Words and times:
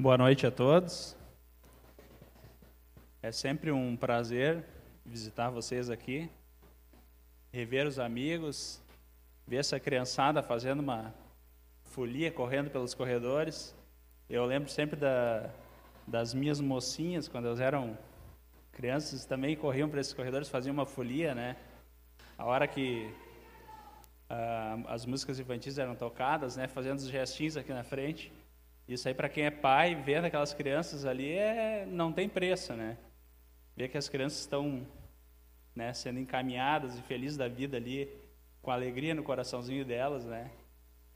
Boa 0.00 0.16
noite 0.16 0.46
a 0.46 0.50
todos. 0.52 1.16
É 3.20 3.32
sempre 3.32 3.72
um 3.72 3.96
prazer 3.96 4.64
visitar 5.04 5.50
vocês 5.50 5.90
aqui, 5.90 6.30
rever 7.52 7.84
os 7.84 7.98
amigos, 7.98 8.80
ver 9.44 9.56
essa 9.56 9.80
criançada 9.80 10.40
fazendo 10.40 10.78
uma 10.78 11.12
folia, 11.82 12.30
correndo 12.30 12.70
pelos 12.70 12.94
corredores. 12.94 13.74
Eu 14.30 14.44
lembro 14.44 14.70
sempre 14.70 14.94
da, 14.94 15.50
das 16.06 16.32
minhas 16.32 16.60
mocinhas, 16.60 17.26
quando 17.26 17.46
elas 17.46 17.58
eram 17.58 17.98
crianças, 18.70 19.24
também 19.24 19.56
corriam 19.56 19.88
para 19.88 20.00
esses 20.00 20.12
corredores, 20.12 20.48
faziam 20.48 20.74
uma 20.74 20.86
folia, 20.86 21.34
né? 21.34 21.56
A 22.38 22.44
hora 22.44 22.68
que 22.68 23.12
ah, 24.30 24.78
as 24.86 25.04
músicas 25.04 25.40
infantis 25.40 25.76
eram 25.76 25.96
tocadas, 25.96 26.56
né? 26.56 26.68
Fazendo 26.68 26.98
os 26.98 27.08
gestinhos 27.08 27.56
aqui 27.56 27.72
na 27.72 27.82
frente. 27.82 28.32
Isso 28.88 29.06
aí 29.06 29.12
para 29.12 29.28
quem 29.28 29.44
é 29.44 29.50
pai, 29.50 29.94
vendo 29.94 30.24
aquelas 30.24 30.54
crianças 30.54 31.04
ali, 31.04 31.30
é, 31.30 31.84
não 31.84 32.10
tem 32.10 32.26
preço, 32.26 32.72
né? 32.72 32.96
Ver 33.76 33.90
que 33.90 33.98
as 33.98 34.08
crianças 34.08 34.40
estão 34.40 34.86
né, 35.74 35.92
sendo 35.92 36.18
encaminhadas 36.18 36.98
e 36.98 37.02
felizes 37.02 37.36
da 37.36 37.48
vida 37.48 37.76
ali, 37.76 38.10
com 38.62 38.70
alegria 38.70 39.14
no 39.14 39.22
coraçãozinho 39.22 39.84
delas, 39.84 40.24
né? 40.24 40.50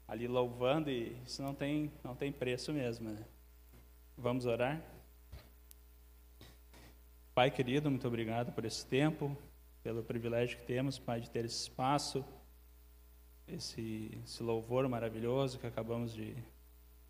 Ali 0.07 0.27
louvando 0.27 0.91
e 0.91 1.17
isso 1.25 1.41
não 1.41 1.55
tem, 1.55 1.91
não 2.03 2.15
tem 2.15 2.31
preço 2.31 2.71
mesmo, 2.71 3.09
né? 3.09 3.25
Vamos 4.15 4.45
orar? 4.45 4.79
Pai 7.33 7.49
querido, 7.49 7.89
muito 7.89 8.07
obrigado 8.07 8.51
por 8.51 8.63
esse 8.65 8.85
tempo, 8.85 9.35
pelo 9.81 10.03
privilégio 10.03 10.59
que 10.59 10.65
temos, 10.65 10.99
Pai, 10.99 11.19
de 11.19 11.31
ter 11.31 11.43
esse 11.43 11.63
espaço, 11.63 12.23
esse, 13.47 14.15
esse 14.23 14.43
louvor 14.43 14.87
maravilhoso 14.87 15.57
que 15.57 15.65
acabamos 15.65 16.13
de 16.13 16.35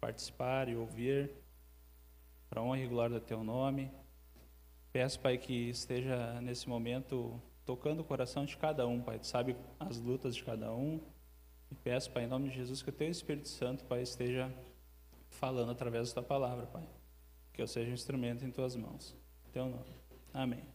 participar 0.03 0.67
e 0.67 0.75
ouvir, 0.75 1.31
para 2.49 2.61
honra 2.61 2.79
e 2.79 2.87
glória 2.87 3.17
do 3.17 3.25
Teu 3.25 3.41
nome. 3.41 3.89
Peço, 4.91 5.17
Pai, 5.17 5.37
que 5.37 5.69
esteja 5.69 6.41
nesse 6.41 6.67
momento 6.67 7.41
tocando 7.65 8.01
o 8.01 8.03
coração 8.03 8.43
de 8.43 8.57
cada 8.57 8.85
um, 8.85 9.01
Pai. 9.01 9.17
Tu 9.17 9.27
sabe 9.27 9.55
as 9.79 9.97
lutas 10.01 10.35
de 10.35 10.43
cada 10.43 10.73
um. 10.73 10.99
E 11.71 11.75
peço, 11.75 12.11
Pai, 12.11 12.25
em 12.25 12.27
nome 12.27 12.49
de 12.49 12.55
Jesus, 12.55 12.83
que 12.83 12.89
o 12.89 12.91
Teu 12.91 13.09
Espírito 13.09 13.47
Santo, 13.47 13.85
Pai, 13.85 14.01
esteja 14.01 14.53
falando 15.29 15.71
através 15.71 16.09
da 16.09 16.15
Tua 16.15 16.23
palavra, 16.23 16.65
Pai. 16.65 16.83
Que 17.53 17.61
eu 17.61 17.67
seja 17.67 17.89
um 17.89 17.93
instrumento 17.93 18.43
em 18.43 18.51
Tuas 18.51 18.75
mãos. 18.75 19.15
Teu 19.53 19.69
nome. 19.69 19.95
Amém. 20.33 20.65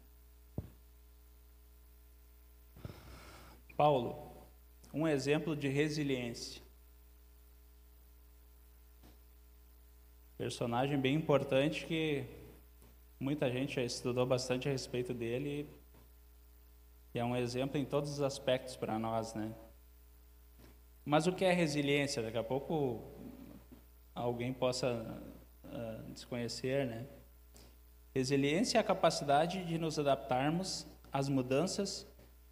Paulo, 3.77 4.33
um 4.91 5.07
exemplo 5.07 5.55
de 5.55 5.69
resiliência. 5.69 6.63
Personagem 10.39 10.97
bem 10.97 11.17
importante 11.17 11.85
que 11.85 12.25
muita 13.19 13.51
gente 13.51 13.75
já 13.75 13.83
estudou 13.83 14.25
bastante 14.25 14.69
a 14.69 14.71
respeito 14.71 15.13
dele 15.13 15.69
e 17.13 17.19
é 17.19 17.25
um 17.25 17.35
exemplo 17.35 17.77
em 17.77 17.85
todos 17.85 18.13
os 18.13 18.21
aspectos 18.21 18.77
para 18.77 19.01
nós, 19.01 19.35
né? 19.35 19.53
Mas 21.05 21.27
o 21.27 21.33
que 21.33 21.45
é 21.45 21.53
resiliência? 21.53 22.23
Daqui 22.23 22.39
a 22.39 22.45
pouco 22.45 23.03
alguém 24.15 24.53
possa 24.53 25.21
uh, 25.65 26.13
desconhecer, 26.13 26.87
né? 26.87 27.05
Resiliência 28.15 28.79
é 28.79 28.81
a 28.81 28.85
capacidade 28.85 29.65
de 29.65 29.77
nos 29.77 29.99
adaptarmos 29.99 30.87
às 31.13 31.29
mudanças 31.29 32.07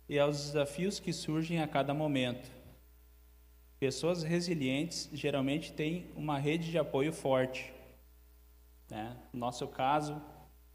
e 0.09 0.19
aos 0.19 0.39
desafios 0.47 0.99
que 0.99 1.13
surgem 1.13 1.63
a 1.63 1.69
cada 1.69 1.95
momento. 1.95 2.51
Pessoas 3.79 4.25
resilientes 4.25 5.09
geralmente 5.13 5.73
têm 5.73 6.11
uma 6.17 6.37
rede 6.37 6.69
de 6.69 6.79
apoio 6.79 7.13
forte, 7.13 7.76
né? 8.91 9.17
No 9.33 9.41
nosso 9.41 9.67
caso, 9.69 10.21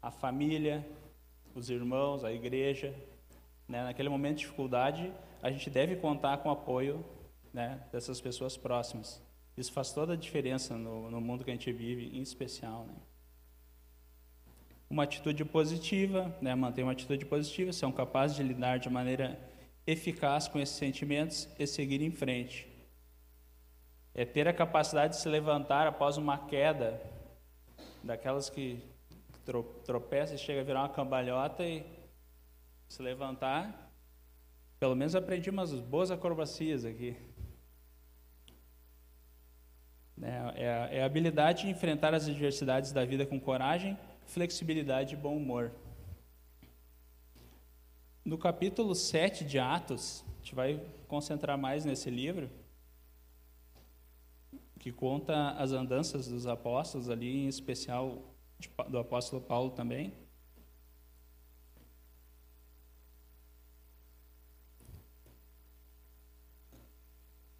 a 0.00 0.10
família, 0.10 0.86
os 1.54 1.70
irmãos, 1.70 2.24
a 2.24 2.32
igreja. 2.32 2.94
Né? 3.68 3.84
Naquele 3.84 4.08
momento 4.08 4.36
de 4.36 4.42
dificuldade, 4.42 5.12
a 5.42 5.50
gente 5.50 5.70
deve 5.70 5.96
contar 5.96 6.38
com 6.38 6.48
o 6.48 6.52
apoio 6.52 7.04
né, 7.52 7.80
dessas 7.92 8.20
pessoas 8.20 8.56
próximas. 8.56 9.22
Isso 9.56 9.72
faz 9.72 9.92
toda 9.92 10.14
a 10.14 10.16
diferença 10.16 10.76
no, 10.76 11.10
no 11.10 11.20
mundo 11.20 11.44
que 11.44 11.50
a 11.50 11.54
gente 11.54 11.70
vive, 11.72 12.16
em 12.16 12.22
especial. 12.22 12.86
Né? 12.86 12.94
Uma 14.88 15.04
atitude 15.04 15.44
positiva, 15.44 16.34
né, 16.40 16.54
manter 16.54 16.82
uma 16.82 16.92
atitude 16.92 17.24
positiva, 17.24 17.72
são 17.72 17.92
capazes 17.92 18.36
de 18.36 18.42
lidar 18.42 18.78
de 18.78 18.90
maneira 18.90 19.38
eficaz 19.86 20.48
com 20.48 20.58
esses 20.58 20.76
sentimentos 20.76 21.48
e 21.58 21.66
seguir 21.66 22.00
em 22.02 22.10
frente. 22.10 22.68
É 24.14 24.24
ter 24.24 24.46
a 24.46 24.52
capacidade 24.52 25.14
de 25.14 25.20
se 25.20 25.28
levantar 25.28 25.86
após 25.86 26.16
uma 26.16 26.38
queda, 26.38 27.00
daquelas 28.02 28.50
que 28.50 28.82
tropeça 29.84 30.34
e 30.34 30.38
chega 30.38 30.60
a 30.60 30.64
virar 30.64 30.80
uma 30.80 30.88
cambalhota 30.88 31.64
e 31.64 31.84
se 32.88 33.02
levantar. 33.02 33.90
Pelo 34.78 34.94
menos 34.94 35.14
aprendi 35.14 35.50
umas 35.50 35.72
boas 35.72 36.10
acrobacias 36.10 36.84
aqui. 36.84 37.16
É, 40.20 40.64
é, 40.64 40.98
é 40.98 41.02
a 41.02 41.06
habilidade 41.06 41.62
de 41.62 41.70
enfrentar 41.70 42.14
as 42.14 42.28
adversidades 42.28 42.92
da 42.92 43.04
vida 43.04 43.26
com 43.26 43.40
coragem, 43.40 43.98
flexibilidade 44.26 45.14
e 45.14 45.16
bom 45.16 45.36
humor. 45.36 45.72
No 48.24 48.38
capítulo 48.38 48.94
7 48.94 49.44
de 49.44 49.58
Atos, 49.58 50.24
a 50.28 50.36
gente 50.36 50.54
vai 50.54 50.80
concentrar 51.08 51.58
mais 51.58 51.84
nesse 51.84 52.08
livro 52.08 52.48
que 54.82 54.90
conta 54.90 55.50
as 55.52 55.70
andanças 55.70 56.26
dos 56.26 56.44
apóstolos 56.44 57.08
ali, 57.08 57.44
em 57.44 57.46
especial 57.46 58.20
do 58.88 58.98
apóstolo 58.98 59.40
Paulo 59.40 59.70
também. 59.70 60.12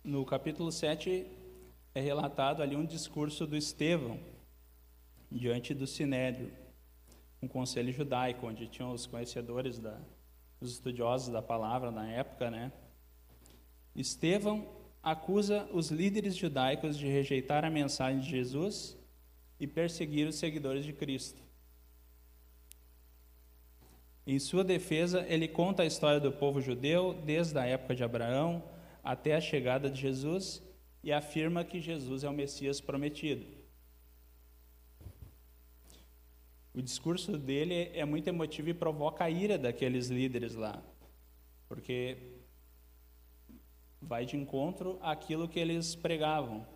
No 0.03 0.27
capítulo 0.27 0.73
7 0.73 1.25
é 1.95 2.01
relatado 2.01 2.61
ali 2.61 2.75
um 2.75 2.85
discurso 2.85 3.47
do 3.47 3.57
Estevão 3.57 4.19
diante 5.31 5.73
do 5.73 5.87
Sinédrio, 5.87 6.53
um 7.41 7.47
conselho 7.47 7.93
judaico, 7.93 8.49
onde 8.49 8.67
tinham 8.67 8.93
os 8.93 9.07
conhecedores, 9.07 9.79
da, 9.79 9.97
os 10.61 10.73
estudiosos 10.73 11.33
da 11.33 11.41
palavra 11.41 11.93
na 11.93 12.05
época, 12.11 12.51
né? 12.51 12.73
Estevão 13.95 14.82
acusa 15.03 15.69
os 15.73 15.91
líderes 15.91 16.37
judaicos 16.37 16.97
de 16.97 17.07
rejeitar 17.07 17.65
a 17.65 17.71
mensagem 17.71 18.21
de 18.21 18.31
Jesus 18.31 18.97
e 19.59 19.67
perseguir 19.67 20.29
os 20.29 20.37
seguidores 20.37 20.85
de 20.85 20.93
Cristo. 20.93 21.43
Em 24.25 24.39
sua 24.39 24.63
defesa, 24.63 25.27
ele 25.29 25.49
conta 25.49 25.83
a 25.83 25.87
história 25.87 26.21
do 26.21 26.31
povo 26.31 26.61
judeu 26.61 27.13
desde 27.25 27.59
a 27.59 27.67
época 27.67 27.95
de 27.95 28.05
Abraão 28.05 28.63
até 29.03 29.35
a 29.35 29.41
chegada 29.41 29.91
de 29.91 30.01
Jesus 30.01 30.63
e 31.03 31.13
afirma 31.13 31.65
que 31.65 31.81
Jesus 31.81 32.23
é 32.23 32.29
o 32.29 32.33
Messias 32.33 32.81
prometido. 32.81 33.45
O 36.73 36.81
discurso 36.81 37.37
dele 37.37 37.91
é 37.93 38.05
muito 38.05 38.29
emotivo 38.29 38.71
e 38.71 38.75
provoca 38.75 39.25
a 39.25 39.31
ira 39.31 39.59
daqueles 39.59 40.09
líderes 40.09 40.55
lá, 40.55 40.83
porque 41.69 42.17
vai 44.03 44.27
de 44.27 44.37
encontro 44.37 44.99
àquilo 45.01 45.49
que 45.49 45.59
eles 45.59 45.95
pregavam, 45.95 46.67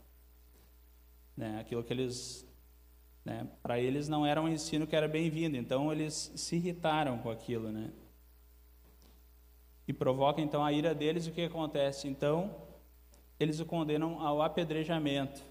né? 1.37 1.59
Aquilo 1.61 1.83
que 1.83 1.93
eles, 1.93 2.47
né? 3.25 3.49
Para 3.63 3.81
eles 3.81 4.09
não 4.09 4.25
era 4.25 4.41
um 4.41 4.49
ensino 4.49 4.87
que 4.87 4.95
era 4.95 5.09
bem-vindo, 5.09 5.57
então 5.57 5.93
eles 5.93 6.33
se 6.37 6.57
irritaram 6.57 7.19
com 7.19 7.31
aquilo, 7.31 7.73
né? 7.73 7.91
E 9.89 9.93
provoca 9.93 10.41
então 10.41 10.65
a 10.65 10.73
ira 10.73 10.95
deles. 10.95 11.27
O 11.27 11.33
que 11.33 11.43
acontece? 11.43 12.09
Então 12.09 12.55
eles 13.39 13.61
o 13.61 13.67
condenam 13.67 14.21
ao 14.21 14.41
apedrejamento. 14.41 15.45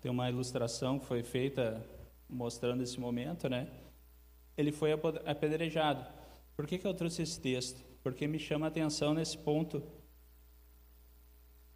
Tem 0.00 0.10
uma 0.10 0.28
ilustração 0.30 0.98
que 0.98 1.06
foi 1.06 1.22
feita 1.22 1.84
mostrando 2.28 2.82
esse 2.82 2.98
momento, 3.00 3.48
né? 3.48 3.68
Ele 4.58 4.72
foi 4.72 4.90
apedrejado. 5.24 6.04
Por 6.56 6.66
que, 6.66 6.78
que 6.78 6.86
eu 6.86 6.92
trouxe 6.92 7.22
esse 7.22 7.40
texto? 7.40 7.80
Porque 8.02 8.26
me 8.26 8.40
chama 8.40 8.66
a 8.66 8.68
atenção 8.68 9.14
nesse 9.14 9.38
ponto. 9.38 9.80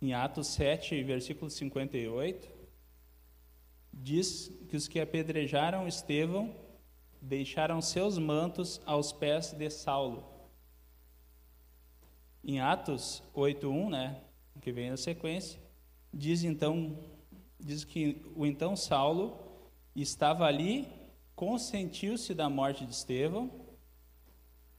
Em 0.01 0.13
Atos 0.13 0.49
7, 0.49 1.01
versículo 1.05 1.49
58, 1.49 2.51
diz 3.95 4.53
que 4.69 4.77
os 4.77 4.89
que 4.89 4.99
apedrejaram 4.99 5.87
Estevão 5.87 6.57
deixaram 7.21 7.81
seus 7.81 8.19
mantos 8.19 8.83
aos 8.85 9.13
pés 9.13 9.53
de 9.53 9.71
Saulo. 9.71 10.29
Em 12.43 12.59
Atos 12.61 13.23
8:1, 13.33 13.91
né, 13.91 14.21
que 14.61 14.73
vem 14.73 14.91
na 14.91 14.97
sequência, 14.97 15.61
diz 16.13 16.43
então 16.43 16.99
diz 17.61 17.85
que 17.85 18.21
o 18.35 18.45
então 18.45 18.75
Saulo 18.75 19.39
estava 19.95 20.47
ali 20.47 21.02
consentiu-se 21.43 22.35
da 22.35 22.49
morte 22.49 22.87
de 22.87 22.93
Estevão, 22.93 23.51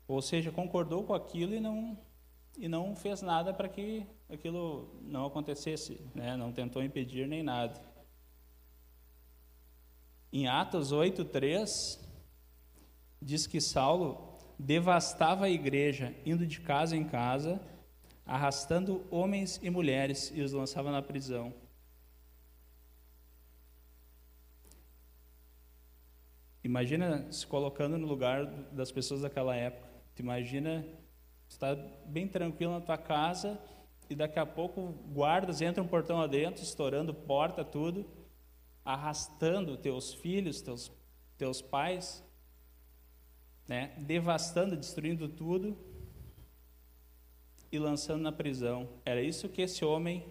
ou 0.08 0.22
seja, 0.22 0.50
concordou 0.50 1.04
com 1.04 1.14
aquilo 1.14 1.54
e 1.54 1.60
não, 1.60 2.00
e 2.58 2.70
não 2.70 2.96
fez 2.96 3.22
nada 3.22 3.54
para 3.54 3.68
que 3.68 4.08
aquilo 4.30 4.98
não 5.02 5.26
acontecesse, 5.26 6.00
né? 6.16 6.38
não 6.38 6.54
tentou 6.54 6.82
impedir 6.82 7.28
nem 7.28 7.44
nada. 7.44 7.82
Em 10.32 10.48
Atos 10.48 10.94
8:3 10.94 12.00
diz 13.22 13.46
que 13.46 13.60
Saulo 13.60 14.38
devastava 14.58 15.48
a 15.48 15.50
igreja, 15.50 16.16
indo 16.26 16.48
de 16.48 16.62
casa 16.62 16.96
em 16.96 17.04
casa, 17.04 17.60
arrastando 18.26 19.06
homens 19.12 19.60
e 19.62 19.70
mulheres 19.70 20.32
e 20.34 20.42
os 20.42 20.54
lançava 20.54 20.94
na 20.94 21.02
prisão. 21.02 21.54
Imagina 26.74 27.32
se 27.32 27.46
colocando 27.46 28.00
no 28.00 28.08
lugar 28.08 28.48
das 28.72 28.92
pessoas 28.92 29.22
daquela 29.22 29.56
época. 29.56 29.88
Tu 30.16 30.24
imagina 30.24 30.84
está 31.48 31.76
bem 32.08 32.28
tranquilo 32.28 32.72
na 32.72 32.82
tua 32.82 32.98
casa 32.98 33.62
e 34.10 34.16
daqui 34.16 34.40
a 34.40 34.46
pouco 34.48 34.92
guardas 35.14 35.62
entram 35.62 35.84
um 35.84 35.88
portão 35.88 36.20
adentro, 36.20 36.64
estourando 36.64 37.14
porta, 37.14 37.64
tudo, 37.64 38.10
arrastando 38.84 39.78
teus 39.78 40.16
filhos, 40.16 40.64
teus, 40.64 40.92
teus 41.38 41.62
pais, 41.62 42.24
né, 43.68 43.94
devastando, 44.00 44.76
destruindo 44.76 45.30
tudo 45.30 45.78
e 47.72 47.78
lançando 47.78 48.24
na 48.24 48.32
prisão. 48.32 48.90
Era 49.06 49.22
isso 49.22 49.48
que 49.48 49.62
esse 49.62 49.86
homem, 49.86 50.26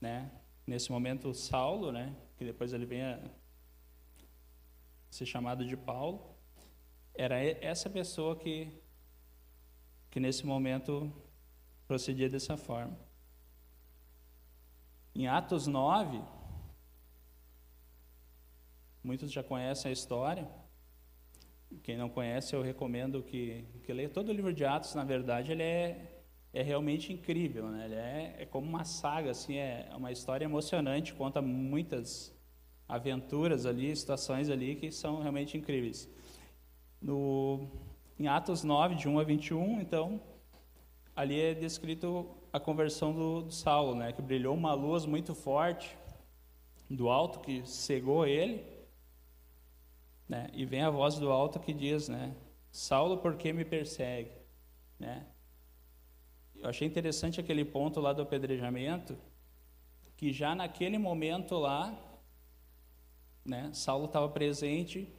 né, 0.00 0.30
nesse 0.66 0.90
momento 0.90 1.34
Saulo, 1.34 1.92
né, 1.92 2.16
que 2.38 2.44
depois 2.46 2.72
ele 2.72 2.86
vem 2.86 3.02
a 3.02 3.20
ser 5.10 5.26
chamado 5.26 5.64
de 5.66 5.76
Paulo, 5.76 6.34
era 7.14 7.38
essa 7.38 7.90
pessoa 7.90 8.36
que 8.36 8.80
que 10.10 10.18
nesse 10.18 10.44
momento 10.44 11.12
procedia 11.86 12.28
dessa 12.28 12.56
forma. 12.56 12.98
Em 15.14 15.28
Atos 15.28 15.66
9, 15.66 16.20
muitos 19.02 19.30
já 19.30 19.42
conhecem 19.42 19.88
a 19.88 19.92
história. 19.92 20.48
Quem 21.82 21.96
não 21.96 22.08
conhece, 22.08 22.54
eu 22.54 22.62
recomendo 22.62 23.22
que, 23.22 23.64
que 23.84 23.92
leia 23.92 24.08
todo 24.08 24.30
o 24.30 24.32
livro 24.32 24.52
de 24.52 24.64
Atos. 24.64 24.94
Na 24.94 25.04
verdade, 25.04 25.52
ele 25.52 25.62
é, 25.62 26.22
é 26.52 26.62
realmente 26.62 27.12
incrível, 27.12 27.68
né? 27.70 27.84
Ele 27.84 27.94
é, 27.94 28.36
é 28.40 28.46
como 28.46 28.68
uma 28.68 28.84
saga, 28.84 29.30
assim, 29.30 29.56
é 29.56 29.88
uma 29.96 30.10
história 30.10 30.44
emocionante. 30.44 31.14
Conta 31.14 31.40
muitas 31.40 32.36
aventuras 32.90 33.64
ali, 33.66 33.94
situações 33.94 34.50
ali 34.50 34.74
que 34.74 34.90
são 34.90 35.20
realmente 35.20 35.56
incríveis. 35.56 36.08
No 37.00 37.68
em 38.18 38.28
Atos 38.28 38.62
9, 38.62 38.96
de 38.96 39.08
1 39.08 39.18
a 39.18 39.24
21, 39.24 39.80
então, 39.80 40.20
ali 41.16 41.40
é 41.40 41.54
descrito 41.54 42.28
a 42.52 42.60
conversão 42.60 43.14
do, 43.14 43.42
do 43.42 43.52
Saulo, 43.52 43.94
né, 43.94 44.12
que 44.12 44.20
brilhou 44.20 44.54
uma 44.54 44.74
luz 44.74 45.06
muito 45.06 45.34
forte 45.34 45.96
do 46.90 47.08
alto 47.08 47.40
que 47.40 47.66
cegou 47.66 48.26
ele, 48.26 48.62
né, 50.28 50.50
e 50.52 50.66
vem 50.66 50.82
a 50.82 50.90
voz 50.90 51.18
do 51.18 51.30
alto 51.30 51.58
que 51.58 51.72
diz, 51.72 52.10
né, 52.10 52.34
Saulo, 52.70 53.16
por 53.16 53.36
que 53.36 53.54
me 53.54 53.64
persegue? 53.64 54.30
Né? 54.98 55.26
Eu 56.56 56.68
achei 56.68 56.86
interessante 56.86 57.40
aquele 57.40 57.64
ponto 57.64 58.00
lá 58.00 58.12
do 58.12 58.20
apedrejamento, 58.20 59.16
que 60.14 60.30
já 60.30 60.54
naquele 60.54 60.98
momento 60.98 61.56
lá, 61.56 61.98
né, 63.44 63.70
Saulo 63.72 64.06
estava 64.06 64.28
presente 64.28 65.12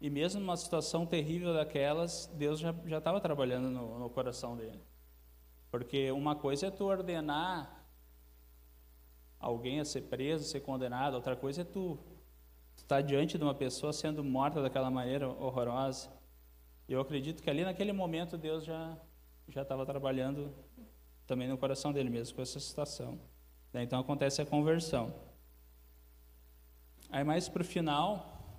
e 0.00 0.10
mesmo 0.10 0.40
numa 0.40 0.56
situação 0.56 1.06
terrível 1.06 1.54
daquelas, 1.54 2.26
Deus 2.34 2.60
já 2.60 2.74
estava 2.98 3.20
trabalhando 3.20 3.70
no, 3.70 3.98
no 3.98 4.10
coração 4.10 4.56
dele. 4.56 4.80
Porque 5.70 6.10
uma 6.12 6.36
coisa 6.36 6.66
é 6.66 6.70
tu 6.70 6.84
ordenar 6.84 7.86
alguém 9.38 9.80
a 9.80 9.84
ser 9.84 10.02
preso, 10.02 10.44
ser 10.44 10.60
condenado, 10.60 11.14
outra 11.14 11.34
coisa 11.34 11.62
é 11.62 11.64
tu 11.64 11.98
estar 12.76 12.96
tá 12.96 13.00
diante 13.00 13.38
de 13.38 13.44
uma 13.44 13.54
pessoa 13.54 13.92
sendo 13.92 14.22
morta 14.22 14.60
daquela 14.60 14.90
maneira 14.90 15.28
horrorosa. 15.28 16.10
Eu 16.88 17.00
acredito 17.00 17.42
que 17.42 17.48
ali 17.48 17.64
naquele 17.64 17.92
momento 17.92 18.36
Deus 18.36 18.64
já 18.64 18.96
já 19.48 19.62
estava 19.62 19.84
trabalhando 19.84 20.54
também 21.26 21.48
no 21.48 21.58
coração 21.58 21.92
dele 21.92 22.10
mesmo 22.10 22.36
com 22.36 22.42
essa 22.42 22.60
situação. 22.60 23.18
Então 23.72 23.98
acontece 23.98 24.40
a 24.40 24.46
conversão. 24.46 25.12
Aí 27.14 27.22
mais 27.22 27.48
para 27.48 27.62
o 27.62 27.64
final, 27.64 28.58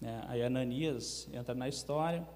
né? 0.00 0.24
Aí 0.26 0.42
Ananias 0.42 1.28
entra 1.34 1.54
na 1.54 1.68
história, 1.68 2.26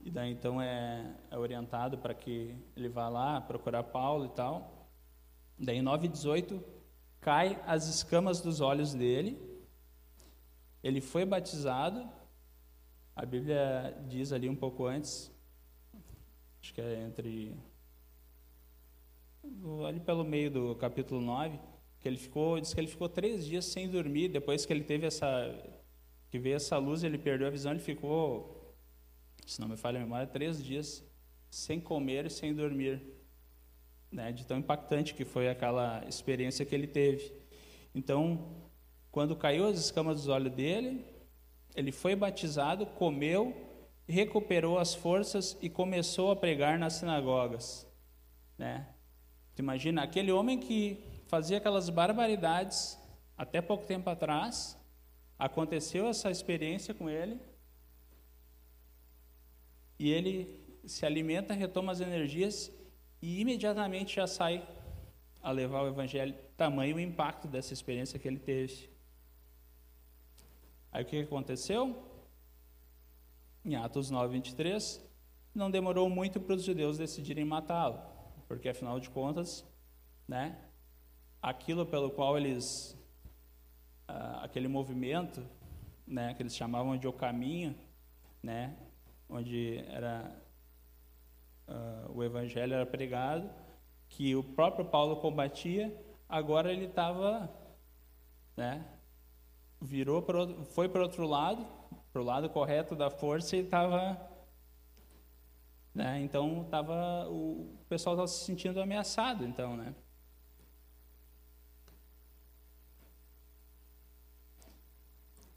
e 0.00 0.10
daí 0.10 0.32
então 0.32 0.60
é, 0.60 1.14
é 1.30 1.38
orientado 1.38 1.96
para 1.96 2.12
que 2.12 2.56
ele 2.76 2.88
vá 2.88 3.08
lá 3.08 3.40
procurar 3.40 3.84
Paulo 3.84 4.24
e 4.24 4.30
tal. 4.30 4.90
Daí 5.56 5.78
em 5.78 5.84
9,18 5.84 6.60
cai 7.20 7.62
as 7.64 7.86
escamas 7.86 8.40
dos 8.40 8.60
olhos 8.60 8.94
dele, 8.94 9.40
ele 10.82 11.00
foi 11.00 11.24
batizado, 11.24 12.04
a 13.14 13.24
Bíblia 13.24 13.96
diz 14.08 14.32
ali 14.32 14.48
um 14.48 14.56
pouco 14.56 14.86
antes, 14.86 15.30
acho 16.60 16.74
que 16.74 16.80
é 16.80 17.00
entre. 17.00 17.56
ali 19.86 20.00
pelo 20.00 20.24
meio 20.24 20.50
do 20.50 20.74
capítulo 20.74 21.20
9, 21.20 21.69
que 22.00 22.08
ele 22.08 22.16
ficou, 22.16 22.58
diz 22.58 22.72
que 22.72 22.80
ele 22.80 22.86
ficou 22.86 23.08
três 23.08 23.46
dias 23.46 23.64
sem 23.66 23.88
dormir, 23.88 24.28
depois 24.28 24.64
que 24.64 24.72
ele 24.72 24.84
teve 24.84 25.06
essa 25.06 25.26
que 26.30 26.38
veio 26.38 26.56
essa 26.56 26.78
luz, 26.78 27.02
ele 27.02 27.18
perdeu 27.18 27.48
a 27.48 27.50
visão, 27.50 27.72
ele 27.72 27.80
ficou, 27.80 28.74
se 29.44 29.60
não 29.60 29.68
me 29.68 29.76
falha 29.76 29.98
a 29.98 30.02
memória, 30.02 30.26
três 30.26 30.62
dias 30.62 31.04
sem 31.50 31.80
comer 31.80 32.26
e 32.26 32.30
sem 32.30 32.54
dormir, 32.54 33.02
né, 34.12 34.30
de 34.30 34.46
tão 34.46 34.58
impactante 34.58 35.12
que 35.12 35.24
foi 35.24 35.48
aquela 35.48 36.04
experiência 36.08 36.64
que 36.64 36.72
ele 36.72 36.86
teve. 36.86 37.32
Então, 37.92 38.46
quando 39.10 39.34
caiu 39.34 39.66
as 39.66 39.78
escamas 39.78 40.18
dos 40.18 40.28
olhos 40.28 40.52
dele, 40.52 41.04
ele 41.74 41.90
foi 41.90 42.14
batizado, 42.14 42.86
comeu, 42.86 43.54
recuperou 44.06 44.78
as 44.78 44.94
forças 44.94 45.58
e 45.60 45.68
começou 45.68 46.30
a 46.30 46.36
pregar 46.36 46.78
nas 46.78 46.94
sinagogas. 46.94 47.86
Né? 48.56 48.86
Tu 49.56 49.62
imagina, 49.62 50.02
aquele 50.02 50.30
homem 50.30 50.58
que 50.58 51.09
fazia 51.30 51.56
aquelas 51.56 51.88
barbaridades 51.88 52.98
até 53.38 53.62
pouco 53.62 53.86
tempo 53.86 54.10
atrás, 54.10 54.78
Aconteceu 55.40 56.06
essa 56.06 56.30
experiência 56.30 56.92
com 56.92 57.08
ele, 57.08 57.40
e 59.98 60.10
ele 60.10 60.78
se 60.84 61.06
alimenta, 61.06 61.54
retoma 61.54 61.92
as 61.92 62.00
energias 62.00 62.70
e 63.22 63.40
imediatamente 63.40 64.16
já 64.16 64.26
sai 64.26 64.68
a 65.42 65.50
levar 65.50 65.80
o 65.80 65.88
evangelho. 65.88 66.34
Tamanho 66.58 66.96
o 66.96 67.00
impacto 67.00 67.48
dessa 67.48 67.72
experiência 67.72 68.18
que 68.18 68.28
ele 68.28 68.38
teve. 68.38 68.90
Aí 70.92 71.04
o 71.04 71.06
que 71.06 71.20
aconteceu? 71.20 72.04
Em 73.64 73.76
Atos 73.76 74.10
9, 74.10 74.34
23, 74.34 75.02
não 75.54 75.70
demorou 75.70 76.10
muito 76.10 76.38
para 76.38 76.54
os 76.54 76.64
judeus 76.64 76.98
decidirem 76.98 77.46
matá-lo, 77.46 77.98
porque 78.46 78.68
afinal 78.68 79.00
de 79.00 79.08
contas, 79.08 79.64
né, 80.28 80.69
aquilo 81.42 81.86
pelo 81.86 82.10
qual 82.10 82.36
eles 82.36 82.96
uh, 84.08 84.42
aquele 84.42 84.68
movimento, 84.68 85.44
né, 86.06 86.34
que 86.34 86.42
eles 86.42 86.56
chamavam 86.56 86.96
de 86.96 87.06
o 87.06 87.12
caminho, 87.12 87.74
né, 88.42 88.76
onde 89.28 89.78
era 89.88 90.30
uh, 91.68 92.12
o 92.12 92.22
evangelho 92.22 92.74
era 92.74 92.86
pregado, 92.86 93.48
que 94.08 94.34
o 94.34 94.42
próprio 94.42 94.84
Paulo 94.84 95.16
combatia, 95.16 95.94
agora 96.28 96.72
ele 96.72 96.86
estava, 96.86 97.48
né, 98.56 98.84
virou 99.80 100.22
pro, 100.22 100.64
foi 100.66 100.88
para 100.88 101.02
outro 101.02 101.26
lado, 101.26 101.66
para 102.12 102.20
o 102.20 102.24
lado 102.24 102.50
correto 102.50 102.96
da 102.96 103.08
força 103.08 103.56
e 103.56 103.60
estava 103.60 104.30
né? 105.94 106.20
Então 106.22 106.64
tava 106.70 107.28
o 107.28 107.78
pessoal 107.88 108.14
estava 108.14 108.28
se 108.28 108.44
sentindo 108.44 108.80
ameaçado, 108.80 109.44
então, 109.44 109.76
né? 109.76 109.94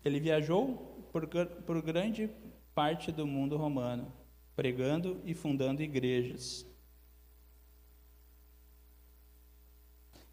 Ele 0.03 0.19
viajou 0.19 1.07
por, 1.12 1.27
por 1.27 1.81
grande 1.81 2.29
parte 2.74 3.12
do 3.12 3.25
mundo 3.25 3.55
romano, 3.55 4.12
pregando 4.55 5.22
e 5.24 5.33
fundando 5.33 5.81
igrejas. 5.81 6.65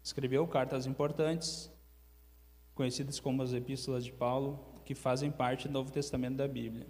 Escreveu 0.03 0.47
cartas 0.47 0.87
importantes, 0.87 1.71
conhecidas 2.73 3.19
como 3.19 3.43
as 3.43 3.53
Epístolas 3.53 4.03
de 4.03 4.11
Paulo, 4.11 4.81
que 4.83 4.95
fazem 4.95 5.31
parte 5.31 5.67
do 5.67 5.73
Novo 5.73 5.91
Testamento 5.91 6.37
da 6.37 6.47
Bíblia. 6.47 6.87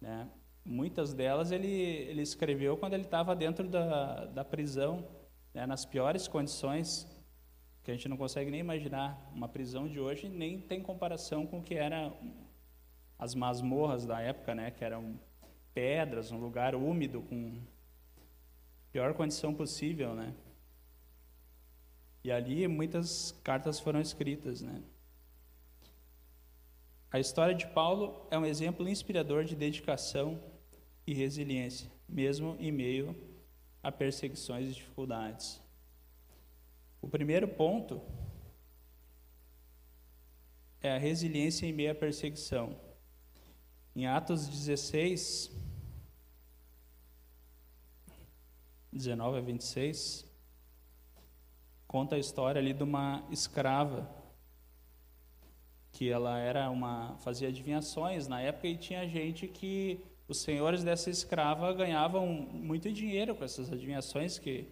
Né? 0.00 0.28
Muitas 0.64 1.14
delas 1.14 1.50
ele, 1.50 1.68
ele 1.68 2.20
escreveu 2.20 2.76
quando 2.76 2.92
ele 2.92 3.04
estava 3.04 3.34
dentro 3.34 3.66
da, 3.66 4.26
da 4.26 4.44
prisão, 4.44 5.08
né? 5.54 5.64
nas 5.66 5.86
piores 5.86 6.28
condições 6.28 7.08
que 7.86 7.92
a 7.92 7.94
gente 7.94 8.08
não 8.08 8.16
consegue 8.16 8.50
nem 8.50 8.58
imaginar. 8.58 9.30
Uma 9.32 9.48
prisão 9.48 9.86
de 9.86 10.00
hoje 10.00 10.28
nem 10.28 10.60
tem 10.60 10.82
comparação 10.82 11.46
com 11.46 11.60
o 11.60 11.62
que 11.62 11.76
era 11.76 12.12
as 13.16 13.32
masmorras 13.32 14.04
da 14.04 14.20
época, 14.20 14.56
né? 14.56 14.72
Que 14.72 14.84
eram 14.84 15.16
pedras, 15.72 16.32
um 16.32 16.40
lugar 16.40 16.74
úmido 16.74 17.22
com 17.22 17.56
pior 18.90 19.14
condição 19.14 19.54
possível, 19.54 20.16
né? 20.16 20.34
E 22.24 22.32
ali 22.32 22.66
muitas 22.66 23.30
cartas 23.44 23.78
foram 23.78 24.00
escritas, 24.00 24.60
né? 24.60 24.82
A 27.12 27.20
história 27.20 27.54
de 27.54 27.68
Paulo 27.68 28.26
é 28.32 28.36
um 28.36 28.44
exemplo 28.44 28.88
inspirador 28.88 29.44
de 29.44 29.54
dedicação 29.54 30.42
e 31.06 31.14
resiliência, 31.14 31.88
mesmo 32.08 32.56
em 32.58 32.72
meio 32.72 33.14
a 33.80 33.92
perseguições 33.92 34.72
e 34.72 34.74
dificuldades. 34.74 35.64
O 37.00 37.08
primeiro 37.08 37.46
ponto 37.48 38.00
é 40.80 40.92
a 40.94 40.98
resiliência 40.98 41.66
em 41.66 41.72
meio 41.72 41.92
à 41.92 41.94
perseguição. 41.94 42.78
Em 43.94 44.06
Atos 44.06 44.48
16, 44.48 45.50
19 48.92 49.38
a 49.38 49.40
26, 49.40 50.26
conta 51.86 52.16
a 52.16 52.18
história 52.18 52.60
ali 52.60 52.72
de 52.72 52.82
uma 52.82 53.26
escrava 53.30 54.14
que 55.92 56.10
ela 56.10 56.38
era 56.38 56.68
uma 56.70 57.16
fazia 57.18 57.48
adivinhações 57.48 58.28
na 58.28 58.40
época 58.40 58.68
e 58.68 58.76
tinha 58.76 59.08
gente 59.08 59.48
que 59.48 60.04
os 60.28 60.38
senhores 60.38 60.84
dessa 60.84 61.08
escrava 61.08 61.72
ganhavam 61.72 62.26
muito 62.26 62.92
dinheiro 62.92 63.34
com 63.34 63.44
essas 63.44 63.72
adivinhações 63.72 64.38
que 64.38 64.68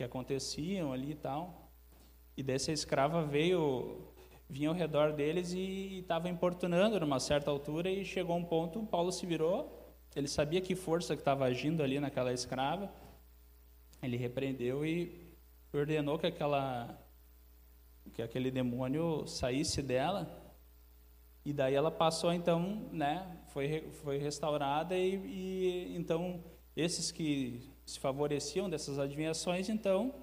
que 0.00 0.04
aconteciam 0.04 0.94
ali 0.94 1.10
e 1.10 1.14
tal. 1.14 1.70
E 2.34 2.42
dessa 2.42 2.72
escrava 2.72 3.22
veio 3.22 4.08
vinha 4.48 4.70
ao 4.70 4.74
redor 4.74 5.12
deles 5.12 5.52
e 5.52 5.98
estava 5.98 6.28
importunando 6.28 6.98
numa 6.98 7.20
certa 7.20 7.50
altura 7.50 7.90
e 7.90 8.02
chegou 8.04 8.34
um 8.36 8.42
ponto, 8.42 8.82
Paulo 8.86 9.12
se 9.12 9.26
virou, 9.26 9.94
ele 10.16 10.26
sabia 10.26 10.60
que 10.60 10.74
força 10.74 11.14
que 11.14 11.20
estava 11.20 11.44
agindo 11.44 11.82
ali 11.82 12.00
naquela 12.00 12.32
escrava, 12.32 12.90
ele 14.02 14.16
repreendeu 14.16 14.84
e 14.84 15.36
ordenou 15.72 16.18
que 16.18 16.26
aquela 16.26 16.98
que 18.14 18.22
aquele 18.22 18.50
demônio 18.50 19.26
saísse 19.26 19.82
dela 19.82 20.26
e 21.44 21.52
daí 21.52 21.74
ela 21.74 21.90
passou 21.90 22.32
então, 22.32 22.88
né, 22.90 23.38
foi 23.48 23.82
foi 24.02 24.16
restaurada 24.16 24.96
e, 24.96 25.14
e 25.14 25.96
então 25.96 26.42
esses 26.74 27.12
que 27.12 27.70
se 27.90 27.98
favoreciam 27.98 28.70
dessas 28.70 28.98
adivinhações 28.98 29.68
então 29.68 30.14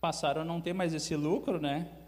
passaram 0.00 0.42
a 0.42 0.44
não 0.44 0.60
ter 0.60 0.72
mais 0.72 0.94
esse 0.94 1.14
lucro, 1.14 1.60
né? 1.60 2.00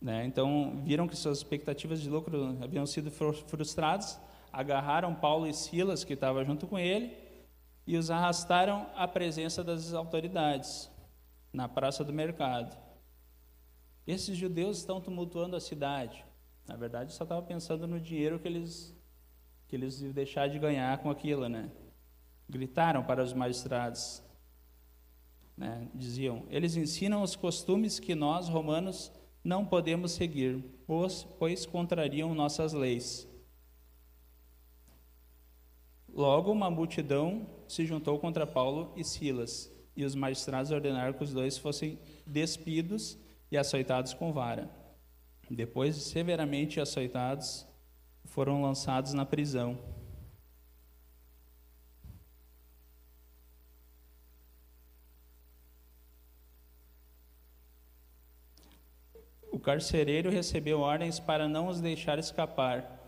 Né? 0.00 0.24
Então, 0.24 0.82
viram 0.84 1.06
que 1.06 1.16
suas 1.16 1.38
expectativas 1.38 2.00
de 2.00 2.08
lucro 2.08 2.58
haviam 2.62 2.86
sido 2.86 3.10
frustradas, 3.10 4.18
agarraram 4.50 5.14
Paulo 5.14 5.46
e 5.46 5.52
Silas, 5.52 6.04
que 6.04 6.14
estava 6.14 6.44
junto 6.44 6.66
com 6.66 6.78
ele, 6.78 7.16
e 7.86 7.96
os 7.98 8.10
arrastaram 8.10 8.86
à 8.94 9.06
presença 9.06 9.62
das 9.62 9.92
autoridades, 9.92 10.90
na 11.52 11.68
praça 11.68 12.02
do 12.02 12.12
mercado. 12.12 12.76
Esses 14.06 14.38
judeus 14.38 14.78
estão 14.78 15.00
tumultuando 15.00 15.54
a 15.54 15.60
cidade. 15.60 16.24
Na 16.66 16.76
verdade, 16.76 17.12
só 17.12 17.24
estava 17.24 17.42
pensando 17.42 17.86
no 17.86 18.00
dinheiro 18.00 18.38
que 18.38 18.46
eles, 18.46 18.96
que 19.66 19.76
eles 19.76 20.00
iam 20.00 20.12
deixar 20.12 20.48
de 20.48 20.58
ganhar 20.58 20.98
com 20.98 21.10
aquilo, 21.10 21.48
né? 21.48 21.70
Gritaram 22.48 23.02
para 23.04 23.22
os 23.22 23.32
magistrados, 23.32 24.22
né? 25.56 25.88
diziam: 25.94 26.46
eles 26.48 26.76
ensinam 26.76 27.22
os 27.22 27.36
costumes 27.36 27.98
que 27.98 28.14
nós, 28.14 28.48
romanos, 28.48 29.12
não 29.42 29.64
podemos 29.64 30.12
seguir, 30.12 30.62
pois, 30.86 31.24
pois 31.38 31.66
contrariam 31.66 32.34
nossas 32.34 32.72
leis. 32.72 33.26
Logo, 36.12 36.50
uma 36.50 36.70
multidão 36.70 37.46
se 37.68 37.86
juntou 37.86 38.18
contra 38.18 38.46
Paulo 38.46 38.92
e 38.96 39.04
Silas, 39.04 39.72
e 39.96 40.04
os 40.04 40.14
magistrados 40.14 40.70
ordenaram 40.70 41.12
que 41.12 41.24
os 41.24 41.32
dois 41.32 41.56
fossem 41.56 41.98
despidos 42.26 43.16
e 43.50 43.56
açoitados 43.56 44.12
com 44.12 44.32
vara. 44.32 44.79
Depois 45.50 45.96
de 45.96 46.02
severamente 46.02 46.80
açoitados, 46.80 47.66
foram 48.24 48.62
lançados 48.62 49.12
na 49.12 49.26
prisão. 49.26 49.76
O 59.50 59.58
carcereiro 59.58 60.30
recebeu 60.30 60.78
ordens 60.78 61.18
para 61.18 61.48
não 61.48 61.66
os 61.66 61.80
deixar 61.80 62.20
escapar, 62.20 62.98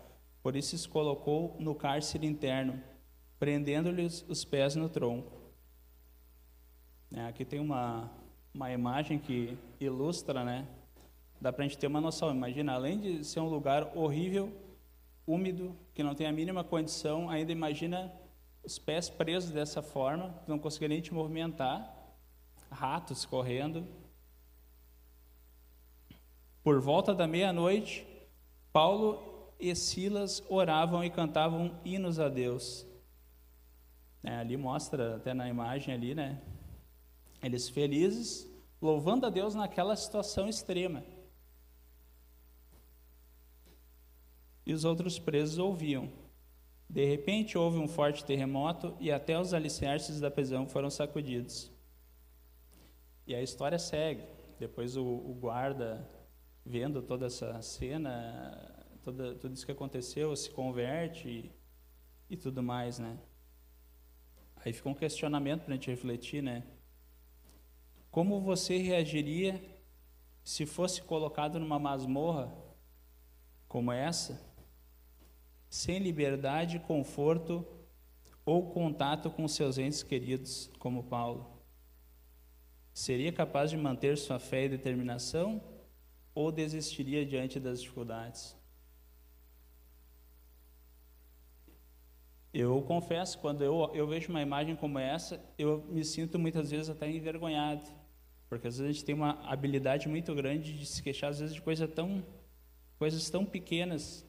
por 0.43 0.57
isso 0.57 0.75
os 0.75 0.85
colocou 0.85 1.55
no 1.57 1.73
cárcere 1.73 2.27
interno, 2.27 2.83
prendendo-lhes 3.39 4.25
os 4.27 4.43
pés 4.43 4.75
no 4.75 4.89
tronco. 4.89 5.31
É, 7.13 7.25
aqui 7.25 7.45
tem 7.45 7.61
uma, 7.61 8.11
uma 8.53 8.69
imagem 8.69 9.17
que 9.17 9.57
ilustra, 9.79 10.43
né? 10.43 10.67
Dá 11.43 11.51
para 11.51 11.65
a 11.65 11.67
gente 11.67 11.77
ter 11.77 11.87
uma 11.87 11.99
noção. 11.99 12.31
Imagina, 12.31 12.71
além 12.71 12.97
de 12.97 13.21
ser 13.25 13.41
um 13.41 13.49
lugar 13.49 13.91
horrível, 13.97 14.49
úmido, 15.27 15.75
que 15.93 16.01
não 16.01 16.15
tem 16.15 16.25
a 16.25 16.31
mínima 16.31 16.63
condição, 16.63 17.29
ainda 17.29 17.51
imagina 17.51 18.13
os 18.63 18.79
pés 18.79 19.09
presos 19.09 19.51
dessa 19.51 19.81
forma, 19.81 20.41
não 20.47 20.57
conseguia 20.57 20.87
nem 20.87 21.01
te 21.01 21.13
movimentar, 21.13 21.93
ratos 22.71 23.25
correndo. 23.25 23.85
Por 26.63 26.79
volta 26.79 27.13
da 27.13 27.27
meia-noite, 27.27 28.07
Paulo 28.71 29.51
e 29.59 29.75
Silas 29.75 30.41
oravam 30.47 31.03
e 31.03 31.09
cantavam 31.09 31.77
hinos 31.83 32.21
a 32.21 32.29
Deus. 32.29 32.87
É, 34.23 34.37
ali 34.37 34.55
mostra, 34.55 35.17
até 35.17 35.33
na 35.33 35.49
imagem 35.49 35.93
ali, 35.93 36.15
né? 36.15 36.41
Eles 37.43 37.67
felizes, 37.67 38.49
louvando 38.81 39.25
a 39.25 39.29
Deus 39.29 39.53
naquela 39.53 39.93
situação 39.97 40.47
extrema. 40.47 41.03
E 44.65 44.73
os 44.73 44.85
outros 44.85 45.19
presos 45.19 45.57
ouviam. 45.57 46.09
De 46.89 47.05
repente 47.05 47.57
houve 47.57 47.77
um 47.77 47.87
forte 47.87 48.23
terremoto 48.23 48.95
e 48.99 49.11
até 49.11 49.39
os 49.39 49.53
alicerces 49.53 50.19
da 50.19 50.29
prisão 50.29 50.67
foram 50.67 50.89
sacudidos. 50.89 51.71
E 53.25 53.33
a 53.33 53.41
história 53.41 53.79
segue. 53.79 54.23
Depois 54.59 54.95
o, 54.95 55.03
o 55.03 55.33
guarda 55.33 56.07
vendo 56.65 57.01
toda 57.01 57.25
essa 57.25 57.61
cena, 57.61 58.85
toda, 59.03 59.35
tudo 59.35 59.53
isso 59.53 59.65
que 59.65 59.71
aconteceu, 59.71 60.35
se 60.35 60.49
converte 60.49 61.27
e, 61.27 61.51
e 62.29 62.37
tudo 62.37 62.61
mais, 62.61 62.99
né? 62.99 63.17
Aí 64.63 64.71
fica 64.71 64.87
um 64.87 64.93
questionamento 64.93 65.63
para 65.63 65.73
a 65.73 65.75
gente 65.75 65.89
refletir, 65.89 66.41
né? 66.41 66.63
Como 68.09 68.39
você 68.39 68.77
reagiria 68.77 69.61
se 70.43 70.65
fosse 70.65 71.01
colocado 71.01 71.59
numa 71.59 71.79
masmorra 71.79 72.53
como 73.67 73.91
essa, 73.91 74.39
sem 75.73 75.97
liberdade, 75.99 76.79
conforto 76.79 77.65
ou 78.45 78.69
contato 78.71 79.29
com 79.31 79.47
seus 79.47 79.77
entes 79.77 80.03
queridos, 80.03 80.69
como 80.77 81.03
Paulo? 81.03 81.63
Seria 82.93 83.31
capaz 83.31 83.71
de 83.71 83.77
manter 83.77 84.17
sua 84.17 84.37
fé 84.39 84.65
e 84.65 84.69
determinação? 84.69 85.61
ou 86.35 86.51
desistiria 86.51 87.25
diante 87.25 87.59
das 87.59 87.81
dificuldades? 87.81 88.57
Eu 92.53 92.81
confesso, 92.83 93.39
quando 93.39 93.63
eu, 93.63 93.89
eu 93.93 94.07
vejo 94.07 94.29
uma 94.29 94.41
imagem 94.41 94.75
como 94.75 94.99
essa, 94.99 95.43
eu 95.57 95.83
me 95.89 96.03
sinto 96.03 96.37
muitas 96.37 96.69
vezes 96.69 96.89
até 96.89 97.09
envergonhado, 97.09 97.83
porque 98.47 98.67
às 98.67 98.77
vezes 98.77 98.89
a 98.89 98.93
gente 98.93 99.05
tem 99.05 99.15
uma 99.15 99.43
habilidade 99.47 100.07
muito 100.07 100.33
grande 100.35 100.77
de 100.77 100.85
se 100.85 101.01
queixar, 101.01 101.31
às 101.31 101.39
vezes, 101.39 101.55
de 101.55 101.61
coisa 101.61 101.87
tão, 101.87 102.23
coisas 102.99 103.27
tão 103.29 103.43
pequenas 103.43 104.27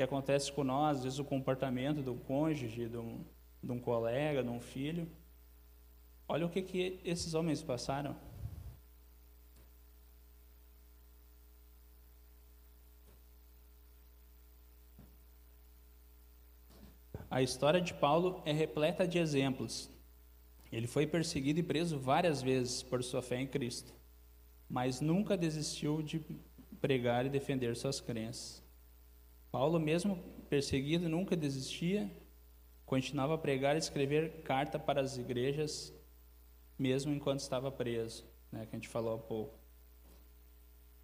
que 0.00 0.04
acontecem 0.04 0.54
com 0.54 0.64
nós, 0.64 0.96
às 0.96 1.04
vezes 1.04 1.18
o 1.18 1.24
comportamento 1.24 2.00
do 2.00 2.14
cônjuge, 2.14 2.88
de 2.88 2.96
um, 2.96 3.22
de 3.62 3.70
um 3.70 3.78
colega, 3.78 4.42
de 4.42 4.48
um 4.48 4.58
filho. 4.58 5.06
Olha 6.26 6.46
o 6.46 6.48
que, 6.48 6.62
que 6.62 6.98
esses 7.04 7.34
homens 7.34 7.62
passaram. 7.62 8.16
A 17.30 17.42
história 17.42 17.82
de 17.82 17.92
Paulo 17.92 18.40
é 18.46 18.52
repleta 18.52 19.06
de 19.06 19.18
exemplos. 19.18 19.90
Ele 20.72 20.86
foi 20.86 21.06
perseguido 21.06 21.60
e 21.60 21.62
preso 21.62 21.98
várias 21.98 22.40
vezes 22.40 22.82
por 22.82 23.04
sua 23.04 23.20
fé 23.20 23.38
em 23.38 23.46
Cristo, 23.46 23.92
mas 24.66 25.02
nunca 25.02 25.36
desistiu 25.36 26.00
de 26.00 26.24
pregar 26.80 27.26
e 27.26 27.28
defender 27.28 27.76
suas 27.76 28.00
crenças. 28.00 28.69
Paulo, 29.50 29.80
mesmo 29.80 30.16
perseguido, 30.48 31.08
nunca 31.08 31.36
desistia, 31.36 32.10
continuava 32.86 33.34
a 33.34 33.38
pregar 33.38 33.74
e 33.74 33.78
escrever 33.78 34.42
carta 34.42 34.78
para 34.78 35.00
as 35.00 35.16
igrejas, 35.16 35.92
mesmo 36.78 37.12
enquanto 37.12 37.40
estava 37.40 37.70
preso, 37.70 38.24
né, 38.50 38.66
que 38.66 38.74
a 38.74 38.78
gente 38.78 38.88
falou 38.88 39.14
há 39.14 39.18
pouco. 39.18 39.58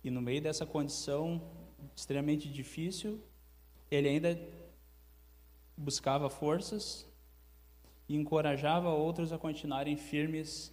E 0.02 0.10
no 0.10 0.22
meio 0.22 0.40
dessa 0.40 0.64
condição 0.64 1.42
extremamente 1.94 2.48
difícil, 2.48 3.20
ele 3.90 4.08
ainda 4.08 4.38
buscava 5.76 6.30
forças 6.30 7.06
e 8.08 8.16
encorajava 8.16 8.88
outros 8.88 9.32
a 9.32 9.38
continuarem 9.38 9.96
firmes 9.96 10.72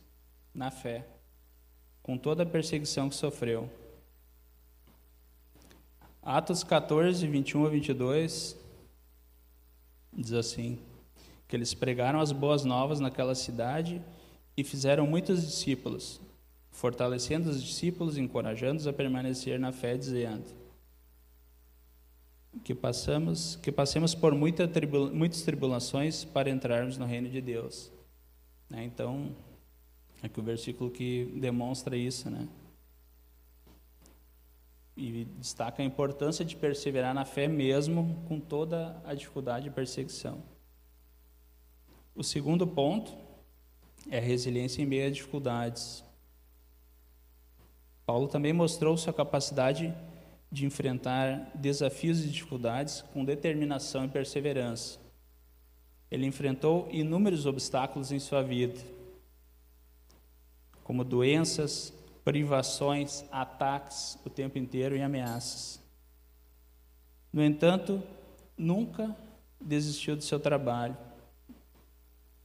na 0.53 0.69
fé, 0.69 1.07
com 2.01 2.17
toda 2.17 2.43
a 2.43 2.45
perseguição 2.45 3.09
que 3.09 3.15
sofreu. 3.15 3.69
Atos 6.25 6.63
14, 6.63 7.27
21 7.27 7.65
a 7.65 7.69
22 7.69 8.57
diz 10.13 10.31
assim: 10.31 10.79
que 11.47 11.55
eles 11.55 11.73
pregaram 11.73 12.21
as 12.21 12.31
boas 12.31 12.63
novas 12.63 13.01
naquela 13.01 13.35
cidade 13.35 14.01
e 14.55 14.63
fizeram 14.63 15.05
muitos 15.05 15.41
discípulos, 15.41 16.21
fortalecendo 16.71 17.49
os 17.49 17.61
discípulos, 17.61 18.17
encorajando-os 18.17 18.87
a 18.87 18.93
permanecer 18.93 19.59
na 19.59 19.73
fé, 19.73 19.97
dizendo: 19.97 20.45
que 22.63 22.73
passamos, 22.73 23.57
que 23.57 23.71
passemos 23.71 24.15
por 24.15 24.33
muita 24.33 24.69
muitas 25.13 25.41
tribulações 25.41 26.23
para 26.23 26.49
entrarmos 26.49 26.97
no 26.97 27.05
reino 27.05 27.29
de 27.29 27.41
Deus. 27.41 27.91
Né? 28.69 28.85
Então, 28.85 29.35
é 30.21 30.29
que 30.29 30.39
o 30.39 30.43
versículo 30.43 30.89
que 30.89 31.25
demonstra 31.35 31.97
isso, 31.97 32.29
né? 32.29 32.47
E 34.95 35.25
destaca 35.25 35.81
a 35.81 35.85
importância 35.85 36.45
de 36.45 36.55
perseverar 36.55 37.13
na 37.13 37.25
fé 37.25 37.47
mesmo 37.47 38.23
com 38.27 38.39
toda 38.39 39.01
a 39.03 39.13
dificuldade 39.13 39.67
e 39.67 39.71
perseguição. 39.71 40.43
O 42.15 42.23
segundo 42.23 42.67
ponto 42.67 43.11
é 44.09 44.19
a 44.19 44.21
resiliência 44.21 44.81
em 44.81 44.85
meio 44.85 45.07
a 45.07 45.11
dificuldades. 45.11 46.03
Paulo 48.05 48.27
também 48.27 48.53
mostrou 48.53 48.95
sua 48.97 49.13
capacidade 49.13 49.93
de 50.51 50.65
enfrentar 50.65 51.51
desafios 51.55 52.23
e 52.23 52.29
dificuldades 52.29 53.01
com 53.13 53.25
determinação 53.25 54.05
e 54.05 54.09
perseverança. 54.09 54.99
Ele 56.11 56.27
enfrentou 56.27 56.87
inúmeros 56.91 57.47
obstáculos 57.47 58.11
em 58.11 58.19
sua 58.19 58.43
vida, 58.43 58.79
como 60.83 61.03
doenças, 61.03 61.91
privações, 62.23 63.25
ataques 63.31 64.17
o 64.25 64.29
tempo 64.29 64.57
inteiro 64.57 64.95
e 64.95 65.01
ameaças. 65.01 65.81
No 67.31 67.43
entanto, 67.43 68.01
nunca 68.57 69.15
desistiu 69.59 70.15
do 70.15 70.23
seu 70.23 70.39
trabalho. 70.39 70.95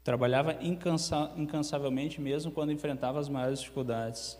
Trabalhava 0.02 0.54
incansa 0.64 1.32
incansavelmente 1.37 2.20
mesmo 2.20 2.50
quando 2.50 2.73
enfrentava 2.73 3.20
as 3.20 3.28
maiores 3.28 3.61
dificuldades. 3.61 4.38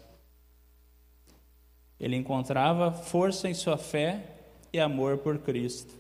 Ele 2.01 2.17
encontrava 2.17 2.93
força 2.93 3.49
em 3.49 3.55
sua 3.55 3.77
fé 3.77 4.25
e 4.73 4.81
amor 4.81 5.19
por 5.19 5.39
Cristo. 5.39 5.95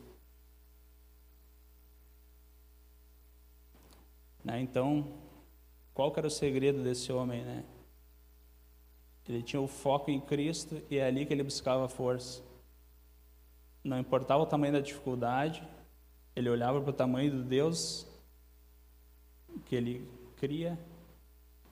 Né? 4.44 4.60
Então, 4.60 5.06
qual 5.92 6.12
era 6.16 6.26
o 6.26 6.30
segredo 6.30 6.82
desse 6.82 7.12
homem? 7.12 7.42
Né? 7.44 7.64
Ele 9.28 9.42
tinha 9.42 9.60
o 9.60 9.68
foco 9.68 10.10
em 10.10 10.20
Cristo 10.20 10.80
e 10.90 10.96
é 10.96 11.06
ali 11.06 11.26
que 11.26 11.32
ele 11.32 11.42
buscava 11.42 11.88
força. 11.88 12.42
Não 13.84 13.98
importava 13.98 14.42
o 14.42 14.46
tamanho 14.46 14.72
da 14.72 14.80
dificuldade, 14.80 15.62
ele 16.34 16.48
olhava 16.48 16.80
para 16.80 16.90
o 16.90 16.94
tamanho 16.94 17.30
do 17.30 17.42
Deus 17.42 18.06
que 19.66 19.74
ele 19.74 20.08
cria 20.36 20.78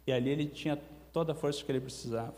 e 0.06 0.12
ali 0.12 0.30
ele 0.30 0.46
tinha 0.46 0.76
toda 1.12 1.32
a 1.32 1.34
força 1.34 1.64
que 1.64 1.72
ele 1.72 1.80
precisava. 1.80 2.34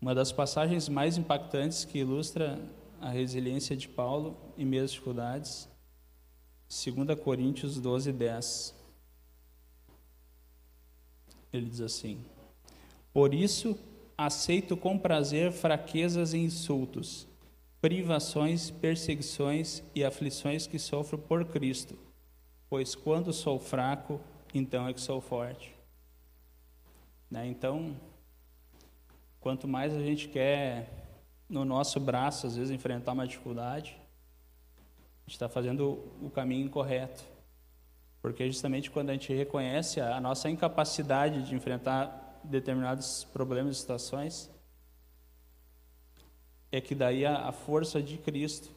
Uma 0.00 0.14
das 0.14 0.32
passagens 0.32 0.88
mais 0.88 1.16
impactantes 1.16 1.84
que 1.84 1.98
ilustra 1.98 2.60
a 3.00 3.08
resiliência 3.08 3.76
de 3.76 3.88
Paulo 3.88 4.36
em 4.56 4.64
meio 4.64 4.84
às 4.84 4.92
dificuldades, 4.92 5.68
2 6.68 7.18
Coríntios 7.20 7.80
12, 7.80 8.12
10. 8.12 8.81
Ele 11.52 11.68
diz 11.68 11.80
assim: 11.80 12.18
Por 13.12 13.34
isso 13.34 13.78
aceito 14.16 14.76
com 14.76 14.98
prazer 14.98 15.52
fraquezas 15.52 16.32
e 16.32 16.38
insultos, 16.38 17.26
privações, 17.80 18.70
perseguições 18.70 19.82
e 19.94 20.04
aflições 20.04 20.66
que 20.66 20.78
sofro 20.78 21.18
por 21.18 21.44
Cristo, 21.44 21.98
pois 22.70 22.94
quando 22.94 23.32
sou 23.32 23.58
fraco, 23.58 24.20
então 24.54 24.88
é 24.88 24.92
que 24.92 25.00
sou 25.00 25.20
forte. 25.20 25.74
Né? 27.30 27.46
Então, 27.46 27.96
Quanto 29.42 29.66
mais 29.66 29.92
a 29.92 29.98
gente 29.98 30.28
quer 30.28 30.88
no 31.48 31.64
nosso 31.64 31.98
braço, 31.98 32.46
às 32.46 32.54
vezes, 32.54 32.70
enfrentar 32.70 33.10
uma 33.10 33.26
dificuldade, 33.26 33.96
a 33.98 35.22
gente 35.24 35.32
está 35.32 35.48
fazendo 35.48 35.98
o 36.22 36.30
caminho 36.30 36.64
incorreto. 36.64 37.24
Porque 38.22 38.46
justamente 38.46 38.88
quando 38.88 39.10
a 39.10 39.12
gente 39.14 39.34
reconhece 39.34 40.00
a 40.00 40.20
nossa 40.20 40.48
incapacidade 40.48 41.42
de 41.42 41.56
enfrentar 41.56 42.40
determinados 42.44 43.24
problemas 43.24 43.76
e 43.76 43.80
situações, 43.80 44.48
é 46.70 46.80
que 46.80 46.94
daí 46.94 47.26
a, 47.26 47.48
a 47.48 47.52
força 47.52 48.00
de 48.00 48.16
Cristo, 48.18 48.70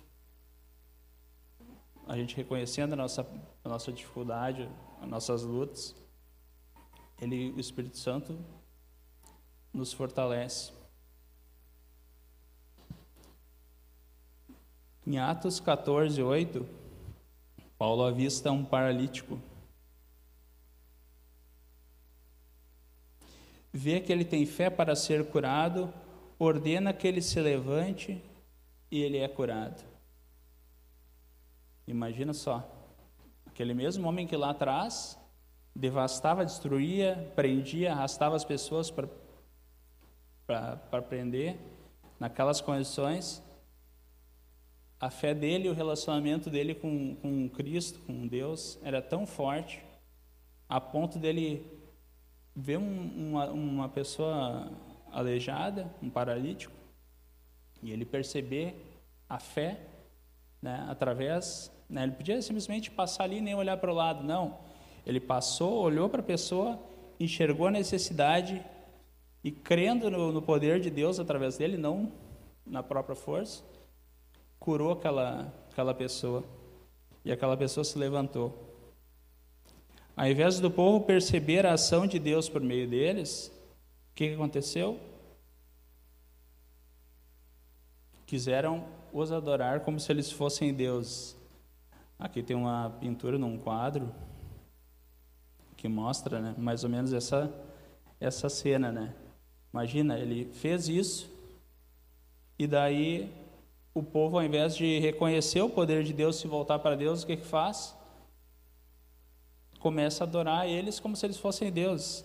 a 2.08 2.18
gente 2.18 2.36
reconhecendo 2.36 2.94
a 2.94 2.96
nossa, 2.96 3.26
a 3.64 3.70
nossa 3.70 3.92
dificuldade, 3.92 4.68
as 5.00 5.08
nossas 5.08 5.44
lutas, 5.44 5.96
ele, 7.22 7.52
o 7.52 7.60
Espírito 7.60 7.98
Santo 7.98 8.38
nos 9.72 9.94
fortalece. 9.94 10.74
Em 15.06 15.20
Atos 15.20 15.60
14, 15.60 16.22
8, 16.22 16.85
Paulo 17.78 18.04
avista 18.04 18.52
um 18.52 18.64
paralítico. 18.64 19.40
Vê 23.72 24.00
que 24.00 24.12
ele 24.12 24.24
tem 24.24 24.46
fé 24.46 24.70
para 24.70 24.96
ser 24.96 25.30
curado, 25.30 25.94
ordena 26.40 26.94
que 26.94 27.08
ele 27.08 27.22
se 27.22 27.40
levante 27.42 28.24
e 28.90 29.02
ele 29.02 29.18
é 29.18 29.28
curado. 29.28 29.84
Imagina 31.86 32.34
só, 32.34 32.68
aquele 33.46 33.74
mesmo 33.74 34.08
homem 34.08 34.26
que 34.26 34.38
lá 34.38 34.52
atrás 34.52 35.20
devastava, 35.76 36.46
destruía, 36.46 37.32
prendia, 37.36 37.92
arrastava 37.92 38.36
as 38.36 38.46
pessoas 38.46 38.90
para 38.90 40.80
aprender 40.92 41.60
naquelas 42.20 42.62
condições, 42.62 43.44
a 45.06 45.10
fé 45.12 45.36
dele, 45.36 45.70
o 45.70 45.74
relacionamento 45.74 46.50
dele 46.50 46.74
com, 46.74 47.16
com 47.18 47.48
Cristo, 47.50 48.00
com 48.08 48.26
Deus, 48.26 48.80
era 48.82 49.04
tão 49.04 49.28
forte, 49.28 49.84
a 50.68 50.82
ponto 50.82 51.20
dele 51.20 51.64
ver 52.56 52.80
um, 52.80 53.30
uma, 53.30 53.46
uma 53.52 53.90
pessoa 53.90 54.72
aleijada, 55.12 55.94
um 56.02 56.10
paralítico, 56.10 56.74
e 57.84 57.92
ele 57.92 58.04
perceber 58.04 58.74
a 59.30 59.38
fé 59.38 59.80
né, 60.60 60.84
através. 60.90 61.72
Né, 61.88 62.02
ele 62.02 62.14
podia 62.14 62.42
simplesmente 62.42 62.90
passar 62.90 63.26
ali 63.26 63.38
e 63.38 63.42
nem 63.42 63.54
olhar 63.54 63.78
para 63.78 63.92
o 63.92 63.96
lado, 63.96 64.24
não. 64.24 64.58
Ele 65.06 65.20
passou, 65.20 65.84
olhou 65.84 66.10
para 66.10 66.22
a 66.22 66.26
pessoa, 66.26 66.80
enxergou 67.20 67.68
a 67.68 67.72
necessidade 67.72 68.66
e 69.44 69.52
crendo 69.52 70.10
no, 70.10 70.32
no, 70.32 70.42
poder 70.42 70.80
de 70.80 70.90
Deus 70.90 71.20
através 71.20 71.58
dele, 71.58 71.78
não 71.78 72.12
na 72.66 72.82
própria 72.82 73.16
força, 73.16 73.64
curou 74.66 74.94
aquela, 74.94 75.54
aquela 75.72 75.94
pessoa. 75.94 76.44
E 77.24 77.32
aquela 77.32 77.56
pessoa 77.56 77.84
se 77.84 77.98
levantou. 77.98 78.54
Ao 80.18 80.28
invés 80.28 80.60
do 80.60 80.72
povo 80.72 81.06
perceber 81.06 81.66
a 81.66 81.74
ação 81.74 82.08
de 82.08 82.18
Deus 82.20 82.50
por 82.50 82.62
meio 82.62 82.90
deles, 82.90 83.52
o 84.12 84.16
que, 84.16 84.34
aconteceu? 84.34 85.00
Quiseram 88.26 88.84
os 89.14 89.32
adorar 89.32 89.82
como 89.82 90.00
se 90.00 90.12
eles 90.12 90.32
fossem 90.32 90.74
deuses. 90.74 91.38
Aqui 92.18 92.42
tem 92.42 92.56
uma 92.56 92.90
pintura 93.00 93.38
num 93.38 93.58
quadro 93.58 94.14
que 95.78 95.88
mostra, 95.88 96.42
né, 96.42 96.56
mais 96.58 96.84
ou 96.84 96.90
menos 96.90 97.14
essa 97.14 97.54
essa 98.20 98.50
cena, 98.50 98.92
né? 98.92 99.14
Imagina, 99.72 100.18
ele 100.18 100.46
fez 100.54 100.88
isso, 100.88 101.30
e 102.58 102.66
daí 102.66 103.30
o 103.96 104.04
povo, 104.04 104.38
ao 104.38 104.44
invés 104.44 104.76
de 104.76 105.00
reconhecer 105.00 105.62
o 105.62 105.70
poder 105.70 106.04
de 106.04 106.14
Deus 106.14 106.44
e 106.44 106.48
voltar 106.48 106.78
para 106.78 106.96
Deus, 106.96 107.24
o 107.24 107.26
que, 107.26 107.38
que 107.38 107.46
faz? 107.46 107.96
Começa 109.80 110.24
a 110.24 110.28
adorar 110.28 110.68
eles 110.68 111.00
como 111.00 111.16
se 111.16 111.26
eles 111.26 111.38
fossem 111.38 111.72
deuses. 111.72 112.24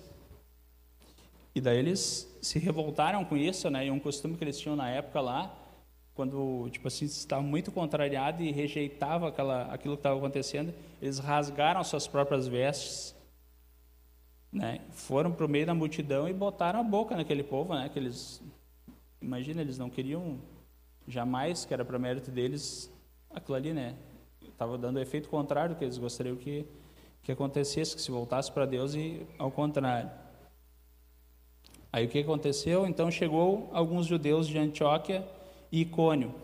E 1.55 1.61
daí 1.63 1.79
eles 1.79 2.31
se 2.43 2.59
revoltaram 2.59 3.25
com 3.25 3.37
isso, 3.37 3.71
né? 3.71 3.87
E 3.87 3.91
um 3.91 3.99
costume 3.99 4.37
que 4.37 4.45
eles 4.45 4.61
tinham 4.61 4.77
na 4.77 4.91
época 4.91 5.23
lá, 5.23 5.57
quando 6.15 6.69
tipo 6.71 6.87
assim 6.87 7.07
estava 7.07 7.43
muito 7.43 7.73
contrariado 7.73 8.43
e 8.43 8.53
rejeitava 8.53 9.29
aquela, 9.29 9.63
aquilo 9.73 9.95
que 9.95 10.01
estava 10.01 10.19
acontecendo, 10.19 10.75
eles 11.01 11.19
rasgaram 11.19 11.83
suas 11.83 12.07
próprias 12.07 12.47
vestes 12.47 13.15
né? 14.53 14.81
Foram 14.91 15.33
para 15.33 15.47
o 15.47 15.49
meio 15.49 15.67
da 15.67 15.75
multidão 15.75 16.29
e 16.29 16.33
botaram 16.33 16.81
a 16.81 16.83
boca 16.83 17.17
naquele 17.17 17.43
povo, 17.43 17.75
né? 17.75 17.89
Que 17.89 17.99
eles, 17.99 18.43
imagina, 19.21 19.61
eles 19.61 19.79
não 19.79 19.89
queriam 19.89 20.39
jamais 21.07 21.65
que 21.65 21.75
era 21.75 21.85
para 21.85 21.99
mérito 21.99 22.31
deles 22.31 22.91
aquilo 23.31 23.57
ali, 23.57 23.73
né? 23.73 23.97
Estava 24.43 24.77
dando 24.77 24.97
o 24.97 25.01
efeito 25.01 25.29
contrário 25.29 25.75
do 25.75 25.79
que 25.79 25.85
eles 25.85 25.99
gostariam 25.99 26.37
que, 26.37 26.67
que 27.23 27.33
acontecesse, 27.33 27.95
que 27.95 28.03
se 28.03 28.11
voltasse 28.11 28.51
para 28.53 28.67
Deus 28.67 28.95
e 28.95 29.27
ao 29.39 29.51
contrário. 29.51 30.11
Aí 31.93 32.07
o 32.07 32.09
que 32.09 32.21
aconteceu? 32.21 32.87
Então 32.87 33.11
chegou 33.11 33.69
alguns 33.73 34.07
judeus 34.07 34.47
de 34.47 34.59
Antioquia 34.59 35.27
e 35.73 35.81
Icônio, 35.81 36.35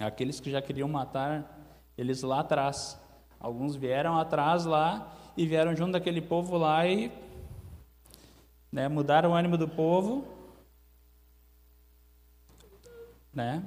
aqueles 0.00 0.40
que 0.40 0.50
já 0.50 0.62
queriam 0.62 0.88
matar 0.88 1.66
eles 1.96 2.22
lá 2.22 2.40
atrás. 2.40 3.00
Alguns 3.40 3.76
vieram 3.76 4.18
atrás 4.18 4.64
lá 4.64 5.12
e 5.36 5.46
vieram 5.46 5.74
junto 5.74 5.92
daquele 5.92 6.20
povo 6.20 6.56
lá 6.56 6.86
e 6.86 7.10
né, 8.70 8.88
mudaram 8.88 9.30
o 9.30 9.34
ânimo 9.34 9.56
do 9.56 9.68
povo, 9.68 10.24
né, 13.34 13.62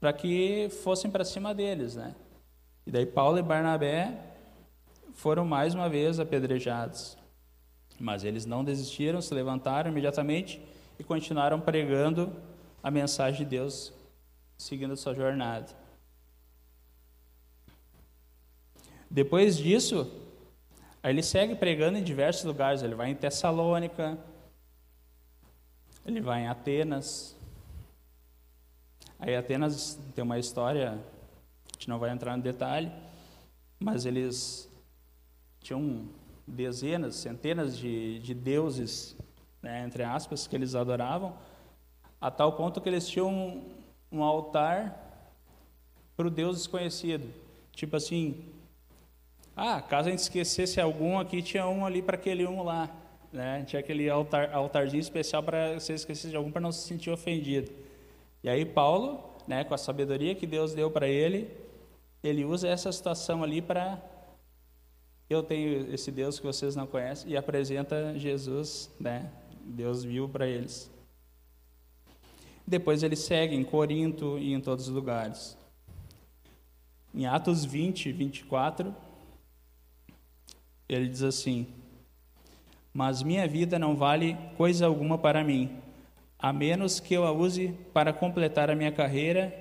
para 0.00 0.12
que 0.12 0.68
fossem 0.82 1.10
para 1.10 1.24
cima 1.24 1.54
deles, 1.54 1.96
né. 1.96 2.14
E 2.86 2.90
daí 2.90 3.06
Paulo 3.06 3.38
e 3.38 3.42
Barnabé 3.42 4.16
foram 5.14 5.44
mais 5.44 5.74
uma 5.74 5.88
vez 5.88 6.20
apedrejados. 6.20 7.16
Mas 7.98 8.22
eles 8.22 8.44
não 8.44 8.62
desistiram, 8.62 9.20
se 9.20 9.32
levantaram 9.34 9.90
imediatamente 9.90 10.62
e 10.98 11.04
continuaram 11.04 11.60
pregando 11.60 12.32
a 12.82 12.90
mensagem 12.90 13.44
de 13.44 13.50
Deus, 13.50 13.92
seguindo 14.56 14.96
sua 14.96 15.14
jornada. 15.14 15.68
Depois 19.10 19.56
disso, 19.56 20.10
ele 21.02 21.22
segue 21.22 21.54
pregando 21.54 21.98
em 21.98 22.02
diversos 22.02 22.44
lugares. 22.44 22.82
Ele 22.82 22.94
vai 22.94 23.10
em 23.10 23.14
Tessalônica, 23.14 24.18
ele 26.04 26.20
vai 26.20 26.42
em 26.42 26.48
Atenas. 26.48 27.34
Aí 29.18 29.34
Atenas 29.34 29.98
tem 30.14 30.22
uma 30.22 30.38
história, 30.38 30.90
a 30.90 31.72
gente 31.72 31.88
não 31.88 31.98
vai 31.98 32.10
entrar 32.10 32.36
no 32.36 32.42
detalhe, 32.42 32.90
mas 33.78 34.04
eles 34.04 34.70
tinham 35.60 36.04
dezenas, 36.46 37.16
centenas 37.16 37.76
de, 37.76 38.18
de 38.20 38.34
deuses, 38.34 39.16
né, 39.62 39.84
entre 39.84 40.02
aspas, 40.02 40.46
que 40.46 40.54
eles 40.54 40.74
adoravam, 40.74 41.34
a 42.20 42.30
tal 42.30 42.52
ponto 42.52 42.80
que 42.80 42.88
eles 42.88 43.08
tinham 43.08 43.28
um, 43.28 43.64
um 44.12 44.22
altar 44.22 45.02
para 46.16 46.26
o 46.26 46.30
Deus 46.30 46.58
desconhecido. 46.58 47.28
Tipo 47.72 47.96
assim, 47.96 48.44
ah, 49.56 49.80
caso 49.80 50.08
a 50.08 50.10
gente 50.10 50.20
esquecesse 50.20 50.80
algum 50.80 51.18
aqui, 51.18 51.42
tinha 51.42 51.66
um 51.66 51.84
ali 51.84 52.02
para 52.02 52.16
aquele 52.16 52.46
um 52.46 52.62
lá. 52.62 52.90
Né? 53.32 53.64
Tinha 53.64 53.80
aquele 53.80 54.08
altar, 54.08 54.52
altarzinho 54.52 55.00
especial 55.00 55.42
para 55.42 55.80
você 55.80 55.94
esquecer 55.94 56.30
de 56.30 56.36
algum 56.36 56.50
para 56.50 56.60
não 56.60 56.72
se 56.72 56.86
sentir 56.86 57.10
ofendido. 57.10 57.70
E 58.46 58.48
aí 58.48 58.64
Paulo, 58.64 59.18
né, 59.44 59.64
com 59.64 59.74
a 59.74 59.76
sabedoria 59.76 60.32
que 60.32 60.46
Deus 60.46 60.72
deu 60.72 60.88
para 60.88 61.08
ele, 61.08 61.50
ele 62.22 62.44
usa 62.44 62.68
essa 62.68 62.92
situação 62.92 63.42
ali 63.42 63.60
para 63.60 64.00
eu 65.28 65.42
tenho 65.42 65.92
esse 65.92 66.12
Deus 66.12 66.38
que 66.38 66.46
vocês 66.46 66.76
não 66.76 66.86
conhecem 66.86 67.32
e 67.32 67.36
apresenta 67.36 68.16
Jesus, 68.16 68.88
né? 69.00 69.32
Deus 69.64 70.04
viu 70.04 70.28
para 70.28 70.46
eles. 70.46 70.88
Depois 72.64 73.02
ele 73.02 73.16
segue 73.16 73.56
em 73.56 73.64
Corinto 73.64 74.38
e 74.38 74.52
em 74.52 74.60
todos 74.60 74.86
os 74.86 74.94
lugares. 74.94 75.58
Em 77.12 77.26
Atos 77.26 77.64
20, 77.64 78.12
24, 78.12 78.94
ele 80.88 81.08
diz 81.08 81.24
assim: 81.24 81.66
Mas 82.94 83.24
minha 83.24 83.48
vida 83.48 83.76
não 83.76 83.96
vale 83.96 84.38
coisa 84.56 84.86
alguma 84.86 85.18
para 85.18 85.42
mim, 85.42 85.82
a 86.38 86.52
menos 86.52 87.00
que 87.00 87.14
eu 87.14 87.24
a 87.24 87.32
use 87.32 87.68
para 87.92 88.12
completar 88.12 88.70
a 88.70 88.74
minha 88.74 88.92
carreira 88.92 89.52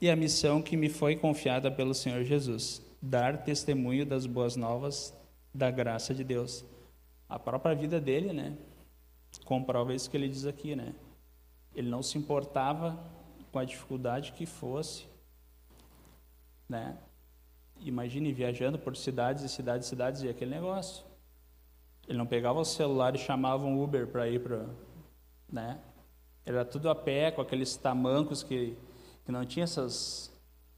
e 0.00 0.10
a 0.10 0.16
missão 0.16 0.62
que 0.62 0.76
me 0.76 0.88
foi 0.88 1.16
confiada 1.16 1.70
pelo 1.70 1.94
Senhor 1.94 2.22
Jesus 2.24 2.86
dar 3.00 3.44
testemunho 3.44 4.04
das 4.04 4.26
boas 4.26 4.56
novas 4.56 5.14
da 5.54 5.70
graça 5.70 6.14
de 6.14 6.24
Deus. 6.24 6.64
A 7.28 7.38
própria 7.38 7.74
vida 7.74 8.00
dele, 8.00 8.32
né, 8.32 8.56
comprova 9.44 9.94
isso 9.94 10.10
que 10.10 10.16
ele 10.16 10.28
diz 10.28 10.46
aqui, 10.46 10.74
né? 10.74 10.94
Ele 11.74 11.88
não 11.88 12.02
se 12.02 12.16
importava 12.18 12.98
com 13.52 13.58
a 13.58 13.64
dificuldade 13.64 14.32
que 14.32 14.46
fosse, 14.46 15.06
né? 16.68 16.96
Imagine 17.80 18.32
viajando 18.32 18.78
por 18.78 18.96
cidades 18.96 19.44
e 19.44 19.48
cidades 19.48 19.86
e 19.86 19.90
cidades 19.90 20.22
e 20.22 20.28
aquele 20.28 20.52
negócio. 20.52 21.04
Ele 22.08 22.16
não 22.16 22.26
pegava 22.26 22.58
o 22.58 22.64
celular 22.64 23.14
e 23.14 23.18
chamava 23.18 23.64
um 23.66 23.82
Uber 23.82 24.06
para 24.06 24.28
ir 24.28 24.40
para, 24.40 24.66
né? 25.50 25.78
Era 26.44 26.64
tudo 26.64 26.88
a 26.88 26.94
pé 26.94 27.30
com 27.30 27.40
aqueles 27.40 27.76
tamancos 27.76 28.42
que 28.42 28.76
que 29.26 29.32
não 29.32 29.44
tinha 29.44 29.64
essas 29.64 30.30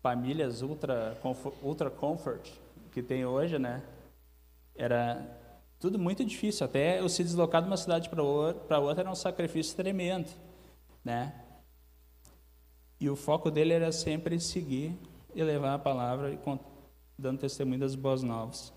famílias 0.03 0.63
ultra, 0.63 1.17
ultra 1.63 1.91
comfort 1.91 2.51
que 2.91 3.03
tem 3.03 3.27
hoje, 3.27 3.59
né? 3.59 3.83
Era 4.75 5.39
tudo 5.79 5.99
muito 5.99 6.25
difícil. 6.25 6.65
Até 6.65 6.99
eu 6.99 7.09
se 7.11 7.23
deslocar 7.23 7.61
de 7.61 7.69
uma 7.69 7.77
cidade 7.77 8.09
para 8.09 8.23
outra, 8.23 8.79
outra 8.79 9.03
era 9.03 9.11
um 9.11 9.15
sacrifício 9.15 9.77
tremendo, 9.77 10.31
né? 11.05 11.35
E 12.99 13.11
o 13.11 13.15
foco 13.15 13.51
dele 13.51 13.75
era 13.75 13.93
sempre 13.93 14.41
seguir 14.41 14.97
e 15.35 15.43
levar 15.43 15.75
a 15.75 15.79
palavra 15.79 16.37
dando 17.19 17.39
testemunho 17.39 17.79
das 17.79 17.95
boas 17.95 18.23
novas. 18.23 18.73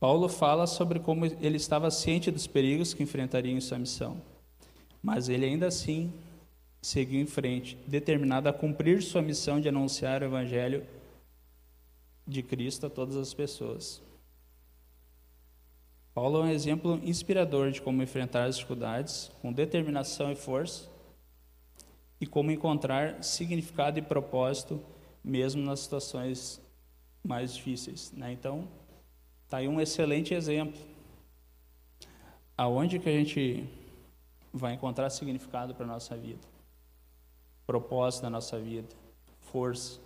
Paulo 0.00 0.28
fala 0.28 0.66
sobre 0.66 1.00
como 1.00 1.26
ele 1.26 1.56
estava 1.56 1.90
ciente 1.90 2.30
dos 2.30 2.46
perigos 2.46 2.94
que 2.94 3.02
enfrentaria 3.02 3.52
em 3.52 3.60
sua 3.60 3.78
missão, 3.78 4.20
mas 5.02 5.28
ele 5.28 5.44
ainda 5.44 5.66
assim 5.66 6.12
seguiu 6.80 7.20
em 7.20 7.26
frente, 7.26 7.76
determinado 7.86 8.48
a 8.48 8.52
cumprir 8.52 9.02
sua 9.02 9.20
missão 9.20 9.60
de 9.60 9.68
anunciar 9.68 10.22
o 10.22 10.26
Evangelho 10.26 10.86
de 12.26 12.42
Cristo 12.42 12.86
a 12.86 12.90
todas 12.90 13.16
as 13.16 13.34
pessoas. 13.34 14.00
Paulo 16.14 16.38
é 16.38 16.42
um 16.42 16.50
exemplo 16.50 17.00
inspirador 17.04 17.70
de 17.70 17.80
como 17.80 18.02
enfrentar 18.02 18.44
as 18.44 18.56
dificuldades 18.56 19.30
com 19.40 19.52
determinação 19.52 20.30
e 20.30 20.36
força 20.36 20.88
e 22.20 22.26
como 22.26 22.50
encontrar 22.50 23.22
significado 23.22 23.98
e 23.98 24.02
propósito 24.02 24.80
mesmo 25.22 25.62
nas 25.62 25.80
situações 25.80 26.60
mais 27.22 27.54
difíceis. 27.54 28.12
Né? 28.12 28.32
Então, 28.32 28.66
está 29.48 29.56
aí 29.56 29.66
um 29.68 29.80
excelente 29.80 30.34
exemplo. 30.34 30.78
Aonde 32.56 32.98
que 32.98 33.08
a 33.08 33.12
gente 33.12 33.68
vai 34.52 34.74
encontrar 34.74 35.08
significado 35.10 35.74
para 35.74 35.84
a 35.84 35.88
nossa 35.88 36.16
vida? 36.16 36.58
propósito 37.68 38.22
na 38.22 38.30
nossa 38.30 38.58
vida, 38.58 38.88
força. 39.42 40.00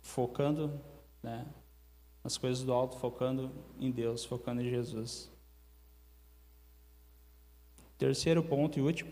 Focando 0.00 0.80
né, 1.20 1.44
nas 2.22 2.38
coisas 2.38 2.62
do 2.62 2.72
alto, 2.72 2.96
focando 2.96 3.50
em 3.80 3.90
Deus, 3.90 4.24
focando 4.24 4.62
em 4.62 4.70
Jesus. 4.70 5.28
Terceiro 7.98 8.40
ponto 8.40 8.78
e 8.78 8.82
último, 8.82 9.10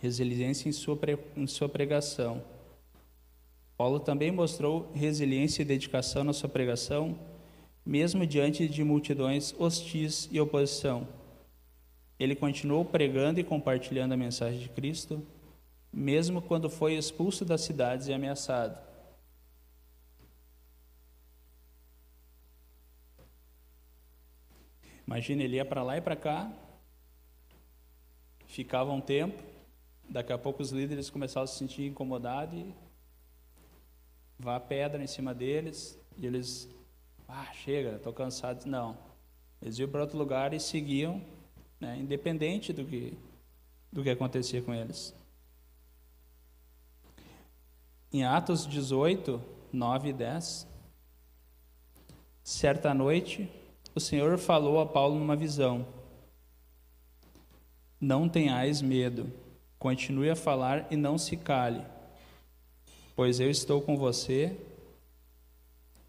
resiliência 0.00 0.68
em 0.68 0.72
sua, 0.72 0.98
em 1.36 1.46
sua 1.46 1.68
pregação. 1.68 2.42
Paulo 3.78 4.00
também 4.00 4.32
mostrou 4.32 4.90
resiliência 4.92 5.62
e 5.62 5.64
dedicação 5.64 6.24
na 6.24 6.32
sua 6.32 6.48
pregação, 6.48 7.16
mesmo 7.86 8.26
diante 8.26 8.66
de 8.66 8.82
multidões 8.82 9.54
hostis 9.56 10.28
e 10.32 10.40
oposição. 10.40 11.06
Ele 12.18 12.34
continuou 12.34 12.84
pregando 12.84 13.38
e 13.38 13.44
compartilhando 13.44 14.14
a 14.14 14.16
mensagem 14.16 14.58
de 14.58 14.68
Cristo, 14.68 15.24
mesmo 15.92 16.42
quando 16.42 16.68
foi 16.68 16.94
expulso 16.94 17.44
das 17.44 17.60
cidades 17.60 18.08
e 18.08 18.12
ameaçado. 18.12 18.84
Imagina, 25.06 25.44
ele 25.44 25.54
ia 25.54 25.64
para 25.64 25.84
lá 25.84 25.96
e 25.96 26.00
para 26.00 26.16
cá, 26.16 26.52
ficava 28.44 28.90
um 28.90 29.00
tempo, 29.00 29.40
daqui 30.10 30.32
a 30.32 30.36
pouco 30.36 30.62
os 30.62 30.72
líderes 30.72 31.08
começavam 31.08 31.44
a 31.44 31.46
se 31.46 31.58
sentir 31.58 31.86
incomodados 31.86 32.58
e 32.58 32.87
vá 34.38 34.60
pedra 34.60 35.02
em 35.02 35.06
cima 35.06 35.34
deles, 35.34 35.98
e 36.16 36.26
eles, 36.26 36.68
ah, 37.26 37.50
chega, 37.52 37.96
estou 37.96 38.12
cansado. 38.12 38.66
Não, 38.66 38.96
eles 39.60 39.78
iam 39.78 39.88
para 39.88 40.02
outro 40.02 40.16
lugar 40.16 40.54
e 40.54 40.60
seguiam 40.60 41.22
né, 41.80 41.96
independente 41.98 42.72
do 42.72 42.84
que, 42.84 43.16
do 43.92 44.02
que 44.02 44.10
acontecia 44.10 44.62
com 44.62 44.74
eles. 44.74 45.14
Em 48.12 48.24
Atos 48.24 48.66
18, 48.66 49.40
9 49.72 50.08
e 50.08 50.12
10, 50.12 50.66
certa 52.42 52.94
noite, 52.94 53.50
o 53.94 54.00
Senhor 54.00 54.38
falou 54.38 54.80
a 54.80 54.86
Paulo 54.86 55.18
numa 55.18 55.36
visão: 55.36 55.86
Não 58.00 58.28
tenhais 58.28 58.80
medo, 58.80 59.30
continue 59.78 60.30
a 60.30 60.36
falar 60.36 60.86
e 60.90 60.96
não 60.96 61.18
se 61.18 61.36
cale, 61.36 61.84
pois 63.18 63.40
eu 63.40 63.50
estou 63.50 63.82
com 63.82 63.96
você 63.96 64.56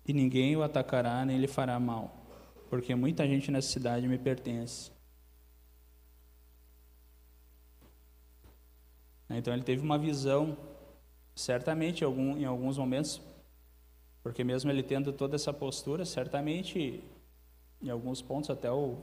e 0.08 0.14
ninguém 0.14 0.56
o 0.56 0.62
atacará 0.62 1.26
nem 1.26 1.40
lhe 1.40 1.48
fará 1.48 1.80
mal, 1.80 2.16
porque 2.70 2.94
muita 2.94 3.28
gente 3.28 3.50
nessa 3.50 3.68
cidade 3.68 4.08
me 4.08 4.20
pertence. 4.20 4.92
Então 9.28 9.52
ele 9.52 9.64
teve 9.64 9.82
uma 9.82 9.98
visão, 9.98 10.56
certamente 11.34 12.04
em 12.04 12.46
alguns 12.46 12.78
momentos, 12.78 13.20
porque 14.22 14.44
mesmo 14.44 14.70
ele 14.70 14.84
tendo 14.84 15.12
toda 15.12 15.36
essa 15.36 15.52
postura, 15.52 16.06
certamente 16.06 17.04
em 17.82 17.90
alguns 17.90 18.22
pontos 18.22 18.52
até 18.52 18.72
o 18.72 19.00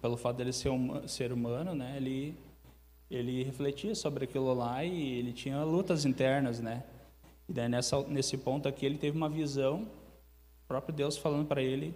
pelo 0.00 0.16
fato 0.16 0.38
dele 0.38 0.54
ser 0.54 0.70
ser 1.06 1.32
humano, 1.34 1.74
né, 1.74 1.98
ele 1.98 2.34
ele 3.10 3.42
refletia 3.42 3.94
sobre 3.94 4.24
aquilo 4.24 4.52
lá 4.54 4.84
e 4.84 5.18
ele 5.18 5.32
tinha 5.32 5.62
lutas 5.62 6.04
internas, 6.04 6.60
né? 6.60 6.82
E 7.48 7.52
daí 7.52 7.68
nessa 7.68 8.02
nesse 8.02 8.36
ponto 8.36 8.68
aqui 8.68 8.86
ele 8.86 8.98
teve 8.98 9.16
uma 9.16 9.28
visão, 9.28 9.82
o 9.82 10.68
próprio 10.68 10.94
Deus 10.94 11.16
falando 11.16 11.46
para 11.46 11.62
ele 11.62 11.94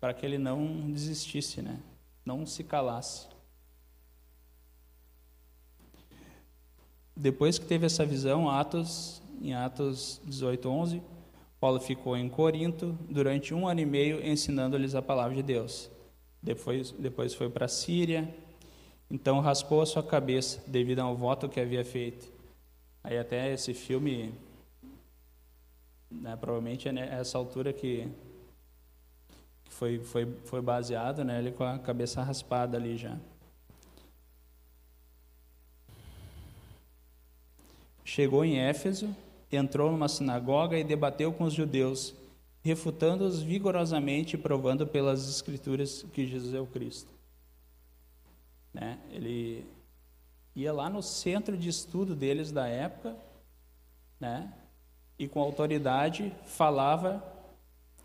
para 0.00 0.14
que 0.14 0.24
ele 0.24 0.38
não 0.38 0.90
desistisse, 0.90 1.60
né? 1.60 1.78
Não 2.24 2.46
se 2.46 2.64
calasse. 2.64 3.28
Depois 7.14 7.58
que 7.58 7.66
teve 7.66 7.84
essa 7.84 8.06
visão, 8.06 8.48
Atos, 8.48 9.20
em 9.42 9.52
Atos 9.52 10.22
18:11, 10.26 11.02
Paulo 11.60 11.78
ficou 11.78 12.16
em 12.16 12.30
Corinto 12.30 12.98
durante 13.10 13.52
um 13.52 13.68
ano 13.68 13.80
e 13.80 13.86
meio 13.86 14.26
ensinando-lhes 14.26 14.94
a 14.94 15.02
palavra 15.02 15.36
de 15.36 15.42
Deus. 15.42 15.90
Depois, 16.42 16.90
depois 16.92 17.34
foi 17.34 17.50
para 17.50 17.66
a 17.66 17.68
Síria. 17.68 18.34
Então 19.10 19.40
raspou 19.40 19.82
a 19.82 19.86
sua 19.86 20.02
cabeça 20.02 20.62
devido 20.66 21.00
ao 21.00 21.16
voto 21.16 21.48
que 21.48 21.58
havia 21.58 21.84
feito. 21.84 22.30
Aí 23.02 23.18
até 23.18 23.52
esse 23.52 23.74
filme, 23.74 24.32
né, 26.10 26.36
provavelmente 26.36 26.88
é 26.88 26.92
nessa 26.92 27.36
altura 27.36 27.72
que, 27.72 28.06
foi, 29.70 29.98
foi, 29.98 30.26
foi 30.44 30.60
baseado, 30.60 31.24
né, 31.24 31.38
ele 31.38 31.52
com 31.52 31.64
a 31.64 31.78
cabeça 31.78 32.22
raspada 32.22 32.76
ali 32.76 32.96
já. 32.96 33.16
Chegou 38.04 38.44
em 38.44 38.58
Éfeso, 38.58 39.14
entrou 39.50 39.90
numa 39.90 40.08
sinagoga 40.08 40.78
e 40.78 40.84
debateu 40.84 41.32
com 41.32 41.44
os 41.44 41.54
judeus, 41.54 42.14
refutando-os 42.62 43.40
vigorosamente 43.40 44.36
e 44.36 44.38
provando 44.38 44.86
pelas 44.86 45.28
escrituras 45.28 46.04
que 46.12 46.26
Jesus 46.26 46.52
é 46.52 46.60
o 46.60 46.66
Cristo. 46.66 47.19
Né? 48.72 48.98
Ele 49.10 49.66
ia 50.54 50.72
lá 50.72 50.88
no 50.88 51.02
centro 51.02 51.56
de 51.56 51.68
estudo 51.68 52.14
deles 52.14 52.52
da 52.52 52.66
época, 52.66 53.16
né? 54.18 54.52
e 55.18 55.28
com 55.28 55.40
autoridade 55.40 56.32
falava 56.46 57.22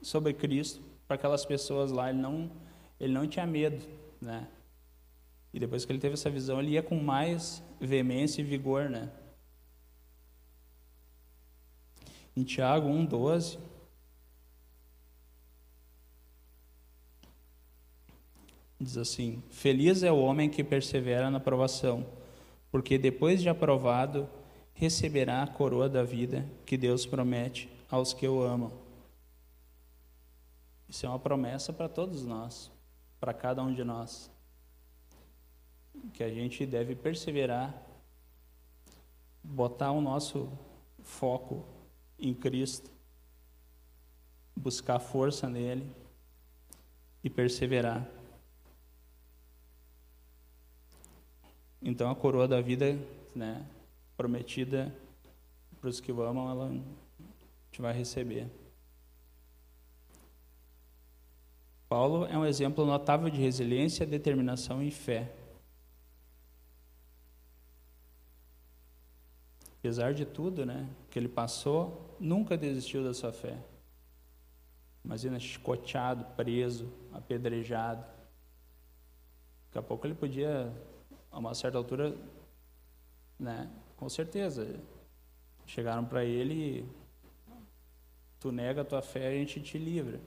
sobre 0.02 0.34
Cristo 0.34 0.82
para 1.08 1.16
aquelas 1.16 1.46
pessoas 1.46 1.90
lá. 1.92 2.10
Ele 2.10 2.20
não, 2.20 2.52
ele 3.00 3.14
não 3.14 3.26
tinha 3.28 3.48
medo. 3.48 3.86
Né? 4.22 4.46
E 5.54 5.60
depois 5.60 5.86
que 5.86 5.92
ele 5.94 6.00
teve 6.00 6.16
essa 6.16 6.30
visão, 6.30 6.60
ele 6.60 6.72
ia 6.72 6.84
com 6.84 7.00
mais 7.00 7.64
veemência 7.80 8.42
e 8.42 8.44
vigor. 8.44 8.90
Né? 8.90 9.10
Em 12.36 12.44
Tiago 12.44 12.90
1,12. 12.90 13.58
Diz 18.80 18.98
assim: 18.98 19.42
Feliz 19.50 20.04
é 20.04 20.12
o 20.12 20.20
homem 20.20 20.50
que 20.50 20.64
persevera 20.64 21.30
na 21.30 21.40
provação, 21.40 22.06
porque 22.72 22.98
depois 22.98 23.42
de 23.42 23.50
aprovado, 23.50 24.28
receberá 24.74 25.42
a 25.42 25.48
coroa 25.48 25.88
da 25.88 26.04
vida 26.04 26.46
que 26.66 26.78
Deus 26.78 27.06
promete 27.06 27.70
aos 27.90 28.14
que 28.14 28.28
o 28.28 28.44
amam. 28.44 28.72
Isso 30.88 31.06
é 31.06 31.10
uma 31.10 31.20
promessa 31.20 31.74
para 31.74 31.90
todos 31.90 32.26
nós, 32.26 32.70
para 33.20 33.34
cada 33.34 33.64
um 33.64 33.74
de 33.74 33.84
nós. 33.84 34.30
Que 36.14 36.24
a 36.24 36.30
gente 36.30 36.66
deve 36.66 36.94
perseverar, 36.96 37.74
botar 39.42 39.92
o 39.92 40.02
nosso 40.02 40.52
foco 41.02 41.66
em 42.20 42.34
Cristo, 42.34 42.92
buscar 44.56 45.00
força 45.00 45.50
nele 45.50 45.90
e 47.24 47.30
perseverar. 47.30 48.06
Então 51.86 52.10
a 52.10 52.16
coroa 52.16 52.48
da 52.48 52.60
vida, 52.60 53.00
né, 53.34 53.66
prometida 54.18 54.94
para 55.80 55.90
os 55.90 56.02
que 56.02 56.12
o 56.12 56.22
amam, 56.22 56.50
ela 56.50 56.70
gente 57.76 57.82
vai 57.82 57.94
receber. 57.94 58.50
Paulo 61.90 62.26
é 62.26 62.38
um 62.38 62.46
exemplo 62.46 62.86
notável 62.86 63.30
de 63.30 63.40
resiliência, 63.40 64.06
determinação 64.06 64.82
e 64.82 64.90
fé. 64.90 65.32
Apesar 69.78 70.14
de 70.14 70.26
tudo, 70.26 70.66
né, 70.66 70.90
que 71.12 71.20
ele 71.20 71.28
passou, 71.28 72.16
nunca 72.20 72.58
desistiu 72.58 73.04
da 73.04 73.14
sua 73.14 73.32
fé. 73.32 73.58
Imagina 75.04 75.38
chicoteado, 75.38 76.26
preso, 76.36 76.92
apedrejado. 77.14 78.04
Daqui 79.68 79.78
a 79.78 79.84
pouco 79.84 80.08
ele 80.08 80.16
podia, 80.16 80.74
a 81.36 81.40
uma 81.40 81.54
certa 81.54 81.78
altura, 81.78 82.16
né, 83.38 83.70
com 83.98 84.08
certeza, 84.08 84.80
chegaram 85.66 86.06
para 86.06 86.24
ele 86.24 86.88
tu 88.40 88.54
nega 88.54 88.84
a 88.84 88.86
tua 88.86 89.02
fé, 89.02 89.28
a 89.28 89.32
gente 89.32 89.60
te 89.60 89.78
livra. 89.78 90.22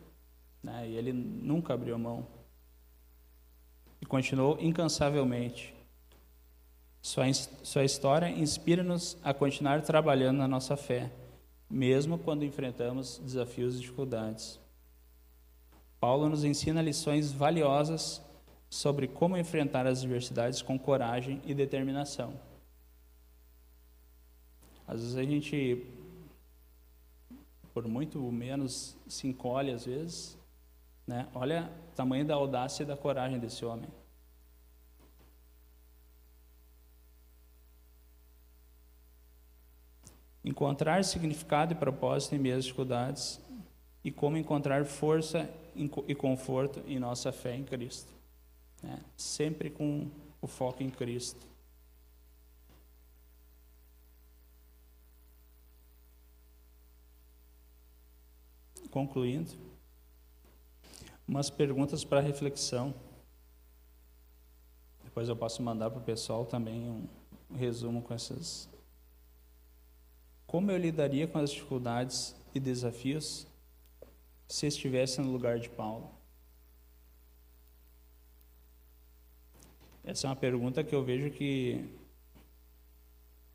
Né? 0.63 0.87
E 0.91 0.97
ele 0.97 1.13
nunca 1.13 1.73
abriu 1.73 1.99
mão. 1.99 2.27
E 4.03 4.05
continuou 4.05 4.59
incansavelmente. 4.61 5.75
Sua, 7.01 7.33
sua 7.33 7.85
história 7.85 8.29
inspira-nos 8.29 9.17
a 9.23 9.33
continuar 9.33 9.81
trabalhando 9.81 10.37
na 10.37 10.49
nossa 10.49 10.77
fé, 10.77 11.11
mesmo 11.71 12.19
quando 12.19 12.45
enfrentamos 12.45 13.19
desafios 13.25 13.77
e 13.77 13.81
dificuldades. 13.81 14.61
Paulo 15.99 16.29
nos 16.29 16.45
ensina 16.45 16.83
lições 16.83 17.33
valiosas 17.33 18.21
sobre 18.69 19.09
como 19.09 19.37
enfrentar 19.37 19.87
as 19.87 20.01
adversidades 20.01 20.63
com 20.63 20.79
coragem 20.79 21.41
e 21.45 21.55
determinação. 21.55 22.39
Às 24.87 25.01
vezes 25.01 25.17
a 25.17 25.23
gente, 25.23 25.87
por 27.75 27.87
muito 27.87 28.19
menos, 28.33 28.97
se 29.07 29.27
encolhe, 29.27 29.71
às 29.71 29.85
vezes. 29.85 30.39
Né? 31.07 31.27
Olha 31.35 31.71
o 31.93 31.95
tamanho 31.95 32.25
da 32.25 32.35
audácia 32.35 32.83
e 32.83 32.87
da 32.87 32.97
coragem 32.97 33.39
desse 33.39 33.65
homem. 33.65 33.89
encontrar 40.49 41.05
significado 41.05 41.75
e 41.75 41.77
propósito 41.77 42.35
em 42.35 42.39
meio 42.39 42.57
às 42.57 42.65
dificuldades 42.65 43.39
e 44.03 44.11
como 44.11 44.39
encontrar 44.39 44.85
força 44.87 45.49
e 46.07 46.15
conforto 46.15 46.83
em 46.87 46.99
nossa 46.99 47.31
fé 47.31 47.55
em 47.55 47.65
Cristo. 47.65 48.18
Né? 48.83 49.03
Sempre 49.17 49.71
com 49.71 50.11
o 50.41 50.47
foco 50.47 50.83
em 50.83 50.91
Cristo. 50.91 51.47
Concluindo, 58.91 59.51
umas 61.27 61.51
perguntas 61.51 62.05
para 62.05 62.21
reflexão. 62.21 62.95
Depois 65.05 65.29
eu 65.29 65.37
posso 65.37 65.63
mandar 65.63 65.91
para 65.91 66.01
o 66.01 66.05
pessoal 66.05 66.47
também 66.47 66.89
um 66.89 67.57
resumo 67.57 68.01
com 68.03 68.15
essas 68.15 68.69
como 70.49 70.71
eu 70.71 70.79
lidaria 70.79 71.29
com 71.29 71.39
as 71.39 71.51
dificuldades 71.51 72.35
e 72.55 72.59
desafios 72.59 73.47
se 74.49 74.67
estivesse 74.67 75.21
no 75.21 75.31
lugar 75.31 75.59
de 75.59 75.69
Paulo? 75.69 76.18
Essa 80.09 80.27
é 80.27 80.31
uma 80.31 80.37
pergunta 80.37 80.83
que 80.83 80.95
eu 80.95 81.05
vejo 81.05 81.31
que, 81.31 81.85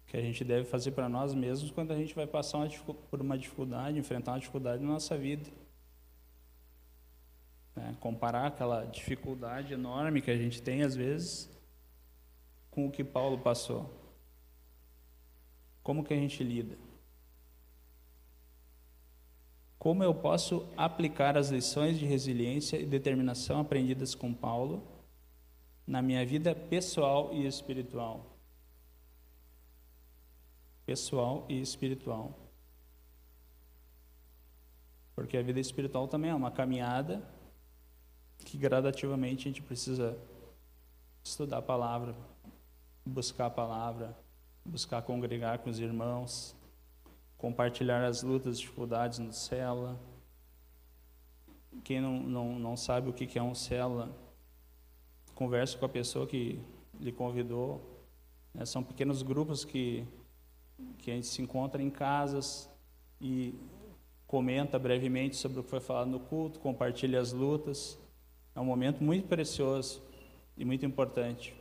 que 0.06 0.16
a 0.16 0.22
gente 0.22 0.44
deve 0.46 0.66
fazer 0.66 0.92
para 0.92 1.10
nós 1.10 1.34
mesmos 1.34 1.72
quando 1.72 1.90
a 1.90 1.96
gente 1.96 2.14
vai 2.14 2.28
passar 2.28 2.60
uma, 2.60 2.70
por 3.10 3.20
uma 3.20 3.36
dificuldade, 3.36 3.98
enfrentar 3.98 4.34
uma 4.34 4.40
dificuldade 4.40 4.84
na 4.84 4.90
nossa 4.90 5.18
vida. 5.18 5.50
É, 7.76 7.94
comparar 8.00 8.46
aquela 8.46 8.86
dificuldade 8.86 9.74
enorme 9.74 10.22
que 10.22 10.30
a 10.30 10.38
gente 10.38 10.62
tem 10.62 10.84
às 10.84 10.96
vezes 10.96 11.50
com 12.70 12.86
o 12.86 12.92
que 12.92 13.04
Paulo 13.04 13.40
passou. 13.40 13.90
Como 15.82 16.04
que 16.04 16.14
a 16.14 16.18
gente 16.18 16.44
lida? 16.44 16.78
Como 19.80 20.04
eu 20.04 20.14
posso 20.14 20.68
aplicar 20.78 21.36
as 21.36 21.50
lições 21.50 21.98
de 21.98 22.06
resiliência 22.06 22.78
e 22.78 22.86
determinação 22.86 23.60
aprendidas 23.60 24.14
com 24.14 24.32
Paulo 24.32 24.93
na 25.86 26.02
minha 26.02 26.26
vida 26.26 26.56
pessoal 26.56 27.34
e 27.34 27.46
espiritual? 27.46 28.26
Pessoal 30.86 31.46
e 31.50 31.62
espiritual. 31.62 32.38
Porque 35.16 35.38
a 35.38 35.44
vida 35.44 35.60
espiritual 35.60 36.08
também 36.08 36.32
é 36.32 36.36
uma 36.36 36.52
caminhada 36.52 37.22
que 38.40 38.58
gradativamente 38.58 39.48
a 39.48 39.52
gente 39.52 39.62
precisa 39.62 40.18
estudar 41.24 41.60
a 41.60 41.62
palavra, 41.62 42.16
buscar 43.06 43.46
a 43.46 43.50
palavra, 43.50 44.18
buscar 44.66 45.02
congregar 45.02 45.60
com 45.60 45.70
os 45.70 45.80
irmãos, 45.80 46.56
compartilhar 47.38 48.04
as 48.06 48.24
lutas, 48.24 48.60
dificuldades 48.60 49.20
no 49.20 49.32
célula. 49.32 50.00
Quem 51.84 52.02
não, 52.02 52.20
não, 52.22 52.60
não 52.60 52.78
sabe 52.78 53.10
o 53.10 53.14
que 53.14 53.38
é 53.38 53.44
um 53.44 53.56
célula, 53.56 54.10
converse 55.36 55.78
com 55.78 55.86
a 55.86 55.90
pessoa 55.90 56.28
que 56.28 56.60
lhe 57.00 57.12
convidou. 57.12 57.82
Né? 58.54 58.66
São 58.66 58.84
pequenos 58.84 59.22
grupos 59.22 59.66
que, 59.66 60.06
que 61.00 61.12
a 61.12 61.16
gente 61.16 61.28
se 61.28 61.42
encontra 61.42 61.82
em 61.82 61.90
casas 61.90 62.70
e 63.20 63.54
comenta 64.28 64.80
brevemente 64.80 65.36
sobre 65.36 65.60
o 65.60 65.64
que 65.64 65.70
foi 65.70 65.80
falado 65.80 66.10
no 66.10 66.20
culto, 66.20 66.60
compartilha 66.60 67.20
as 67.20 67.32
lutas. 67.32 67.98
É 68.56 68.60
um 68.60 68.66
momento 68.66 69.04
muito 69.04 69.28
precioso 69.28 70.02
e 70.58 70.66
muito 70.66 70.86
importante. 70.86 71.56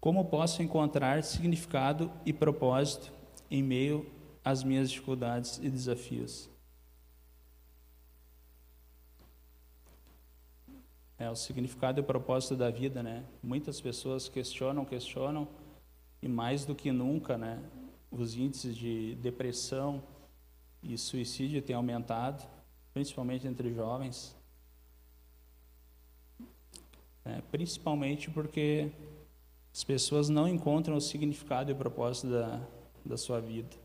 Como 0.00 0.24
posso 0.26 0.62
encontrar 0.62 1.24
significado 1.24 2.10
e 2.24 2.32
propósito 2.32 3.12
em 3.50 3.62
meio 3.62 4.06
às 4.44 4.62
minhas 4.62 4.90
dificuldades 4.90 5.58
e 5.58 5.68
desafios? 5.68 6.48
É 11.18 11.28
o 11.28 11.34
significado 11.34 11.98
e 11.98 12.02
o 12.02 12.04
propósito 12.04 12.54
da 12.54 12.70
vida, 12.70 13.02
né? 13.02 13.24
Muitas 13.42 13.80
pessoas 13.80 14.28
questionam, 14.28 14.84
questionam 14.84 15.48
e 16.22 16.28
mais 16.28 16.64
do 16.64 16.74
que 16.74 16.92
nunca, 16.92 17.36
né? 17.36 17.60
Os 18.10 18.36
índices 18.36 18.76
de 18.76 19.16
depressão 19.16 20.02
e 20.82 20.96
suicídio 20.96 21.60
têm 21.60 21.74
aumentado, 21.74 22.48
principalmente 22.94 23.48
entre 23.48 23.74
jovens. 23.74 24.36
É, 27.24 27.42
principalmente 27.50 28.30
porque 28.30 28.90
as 29.74 29.82
pessoas 29.84 30.28
não 30.28 30.48
encontram 30.48 30.96
o 30.96 31.00
significado 31.00 31.70
e 31.70 31.74
o 31.74 31.76
propósito 31.76 32.30
da, 32.30 32.60
da 33.04 33.16
sua 33.16 33.40
vida. 33.40 33.76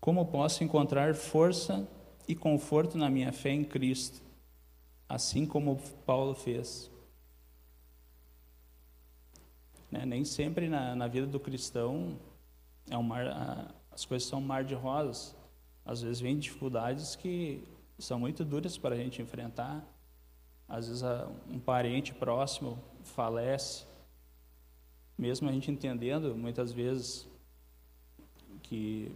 Como 0.00 0.26
posso 0.26 0.64
encontrar 0.64 1.14
força 1.14 1.86
e 2.26 2.34
conforto 2.34 2.96
na 2.96 3.10
minha 3.10 3.32
fé 3.32 3.50
em 3.50 3.64
Cristo, 3.64 4.22
assim 5.08 5.46
como 5.46 5.76
Paulo 6.06 6.34
fez? 6.34 6.90
Né? 9.90 10.04
Nem 10.04 10.24
sempre 10.24 10.68
na, 10.68 10.96
na, 10.96 11.06
vida 11.06 11.26
do 11.26 11.38
cristão 11.38 12.18
é 12.90 12.98
um 12.98 13.02
mar, 13.02 13.72
as 13.90 14.04
coisas 14.04 14.28
são 14.28 14.40
um 14.40 14.44
mar 14.44 14.64
de 14.64 14.74
rosas. 14.74 15.36
Às 15.84 16.02
vezes 16.02 16.20
vem 16.20 16.38
dificuldades 16.38 17.14
que 17.14 17.62
são 17.98 18.18
muito 18.18 18.44
duras 18.44 18.76
para 18.76 18.94
a 18.94 18.98
gente 18.98 19.22
enfrentar. 19.22 19.84
Às 20.68 20.88
vezes 20.88 21.02
um 21.48 21.58
parente 21.58 22.12
próximo 22.12 22.78
falece, 23.02 23.86
mesmo 25.16 25.48
a 25.48 25.52
gente 25.52 25.70
entendendo 25.70 26.34
muitas 26.34 26.72
vezes 26.72 27.28
que, 28.62 29.12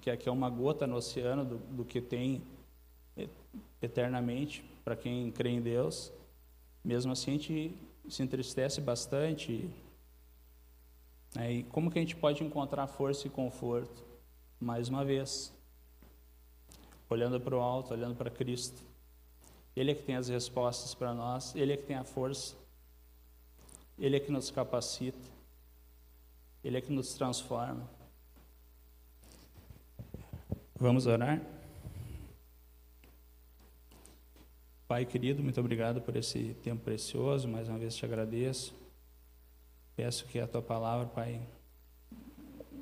que 0.00 0.10
aqui 0.10 0.28
é 0.28 0.32
uma 0.32 0.48
gota 0.48 0.86
no 0.86 0.96
oceano 0.96 1.44
do, 1.44 1.58
do 1.58 1.84
que 1.84 2.00
tem 2.00 2.42
eternamente 3.82 4.64
para 4.84 4.96
quem 4.96 5.30
crê 5.30 5.50
em 5.50 5.60
Deus, 5.60 6.12
mesmo 6.84 7.12
assim 7.12 7.30
a 7.30 7.34
gente 7.34 7.74
se 8.08 8.22
entristece 8.22 8.80
bastante. 8.80 9.68
Né? 11.34 11.52
E 11.52 11.62
como 11.64 11.90
que 11.90 11.98
a 11.98 12.02
gente 12.02 12.16
pode 12.16 12.42
encontrar 12.42 12.86
força 12.86 13.26
e 13.26 13.30
conforto? 13.30 14.04
Mais 14.58 14.88
uma 14.88 15.04
vez, 15.04 15.52
olhando 17.08 17.40
para 17.40 17.56
o 17.56 17.60
alto, 17.60 17.94
olhando 17.94 18.14
para 18.14 18.30
Cristo. 18.30 18.82
Ele 19.74 19.92
é 19.92 19.94
que 19.94 20.02
tem 20.02 20.16
as 20.16 20.28
respostas 20.28 20.94
para 20.94 21.14
nós, 21.14 21.54
Ele 21.54 21.72
é 21.72 21.76
que 21.76 21.84
tem 21.84 21.96
a 21.96 22.04
força, 22.04 22.54
Ele 23.98 24.16
é 24.16 24.20
que 24.20 24.30
nos 24.30 24.50
capacita, 24.50 25.28
Ele 26.62 26.76
é 26.76 26.80
que 26.80 26.92
nos 26.92 27.14
transforma. 27.14 27.88
Vamos 30.80 31.06
orar? 31.06 31.38
Pai 34.88 35.04
querido, 35.04 35.42
muito 35.42 35.60
obrigado 35.60 36.00
por 36.00 36.16
esse 36.16 36.54
tempo 36.62 36.82
precioso, 36.82 37.46
mais 37.46 37.68
uma 37.68 37.76
vez 37.76 37.94
te 37.94 38.06
agradeço. 38.06 38.74
Peço 39.94 40.24
que 40.24 40.40
a 40.40 40.46
tua 40.46 40.62
palavra, 40.62 41.06
Pai, 41.06 41.38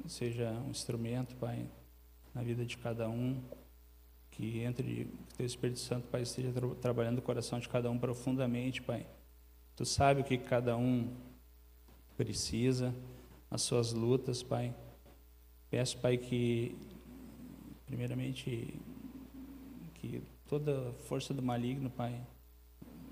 seja 0.07 0.49
um 0.65 0.71
instrumento, 0.71 1.35
Pai, 1.35 1.69
na 2.33 2.41
vida 2.41 2.65
de 2.65 2.77
cada 2.79 3.09
um 3.09 3.43
que 4.31 4.61
entre, 4.61 5.11
que 5.31 5.35
teu 5.37 5.45
Espírito 5.45 5.81
Santo, 5.81 6.07
Pai, 6.07 6.23
esteja 6.23 6.53
tra 6.53 6.69
trabalhando 6.77 7.17
no 7.17 7.23
coração 7.23 7.59
de 7.59 7.69
cada 7.69 7.91
um 7.91 7.99
profundamente, 7.99 8.81
Pai. 8.81 9.09
Tu 9.75 9.85
sabe 9.85 10.21
o 10.21 10.25
que 10.25 10.39
cada 10.39 10.77
um 10.77 11.13
precisa, 12.17 12.95
as 13.51 13.63
suas 13.63 13.93
lutas, 13.93 14.41
Pai. 14.41 14.73
Peço, 15.69 15.99
Pai, 15.99 16.17
que, 16.17 16.77
primeiramente, 17.89 18.75
que 19.95 20.23
toda 20.47 20.93
força 21.09 21.35
do 21.35 21.43
maligno, 21.43 21.91
Pai, 21.91 22.21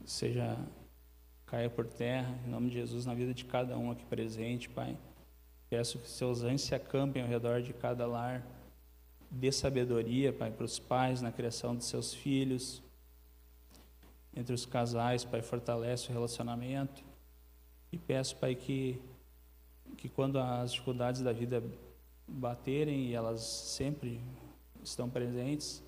seja 0.04 0.56
caia 1.46 1.68
por 1.68 1.86
terra, 1.86 2.38
em 2.46 2.50
nome 2.50 2.68
de 2.68 2.76
Jesus, 2.76 3.06
na 3.06 3.14
vida 3.14 3.34
de 3.34 3.44
cada 3.44 3.76
um 3.76 3.90
aqui 3.90 4.04
presente, 4.04 4.68
Pai. 4.68 4.96
Peço 5.68 5.98
que 5.98 6.08
seus 6.08 6.42
anjos 6.42 6.62
se 6.62 6.74
acampem 6.74 7.22
ao 7.22 7.28
redor 7.28 7.62
de 7.62 7.72
cada 7.72 8.06
lar, 8.06 8.46
Dê 9.30 9.50
sabedoria, 9.50 10.32
Pai, 10.32 10.50
para 10.50 10.64
os 10.64 10.78
pais 10.78 11.20
na 11.20 11.32
criação 11.32 11.76
de 11.76 11.84
seus 11.84 12.14
filhos. 12.14 12.80
Entre 14.34 14.54
os 14.54 14.64
casais, 14.64 15.24
Pai, 15.24 15.42
fortalece 15.42 16.08
o 16.08 16.12
relacionamento. 16.12 17.02
E 17.90 17.98
peço, 17.98 18.36
Pai, 18.36 18.54
que, 18.54 19.00
que 19.96 20.08
quando 20.08 20.38
as 20.38 20.72
dificuldades 20.72 21.22
da 21.22 21.32
vida 21.32 21.62
baterem, 22.26 23.06
e 23.06 23.14
elas 23.14 23.40
sempre 23.40 24.20
estão 24.88 25.08
presentes, 25.08 25.82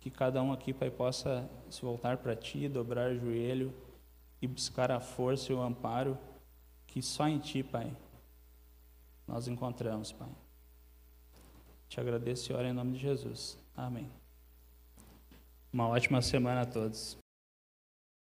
que 0.00 0.10
cada 0.10 0.42
um 0.42 0.52
aqui, 0.52 0.72
Pai, 0.72 0.90
possa 0.90 1.48
se 1.70 1.80
voltar 1.82 2.18
para 2.18 2.34
Ti, 2.34 2.68
dobrar 2.68 3.12
o 3.12 3.18
joelho 3.18 3.72
e 4.40 4.46
buscar 4.46 4.90
a 4.90 5.00
força 5.00 5.52
e 5.52 5.54
o 5.54 5.62
amparo 5.62 6.18
que 6.86 7.00
só 7.00 7.28
em 7.28 7.38
Ti, 7.38 7.62
Pai, 7.62 7.96
nós 9.26 9.48
encontramos, 9.48 10.12
Pai. 10.12 10.28
Te 11.88 12.00
agradeço 12.00 12.50
e 12.50 12.54
oro 12.54 12.66
em 12.66 12.72
nome 12.72 12.92
de 12.92 12.98
Jesus. 12.98 13.56
Amém. 13.76 14.10
Uma 15.72 15.88
ótima 15.88 16.20
semana 16.20 16.62
a 16.62 16.66
todos. 16.66 17.21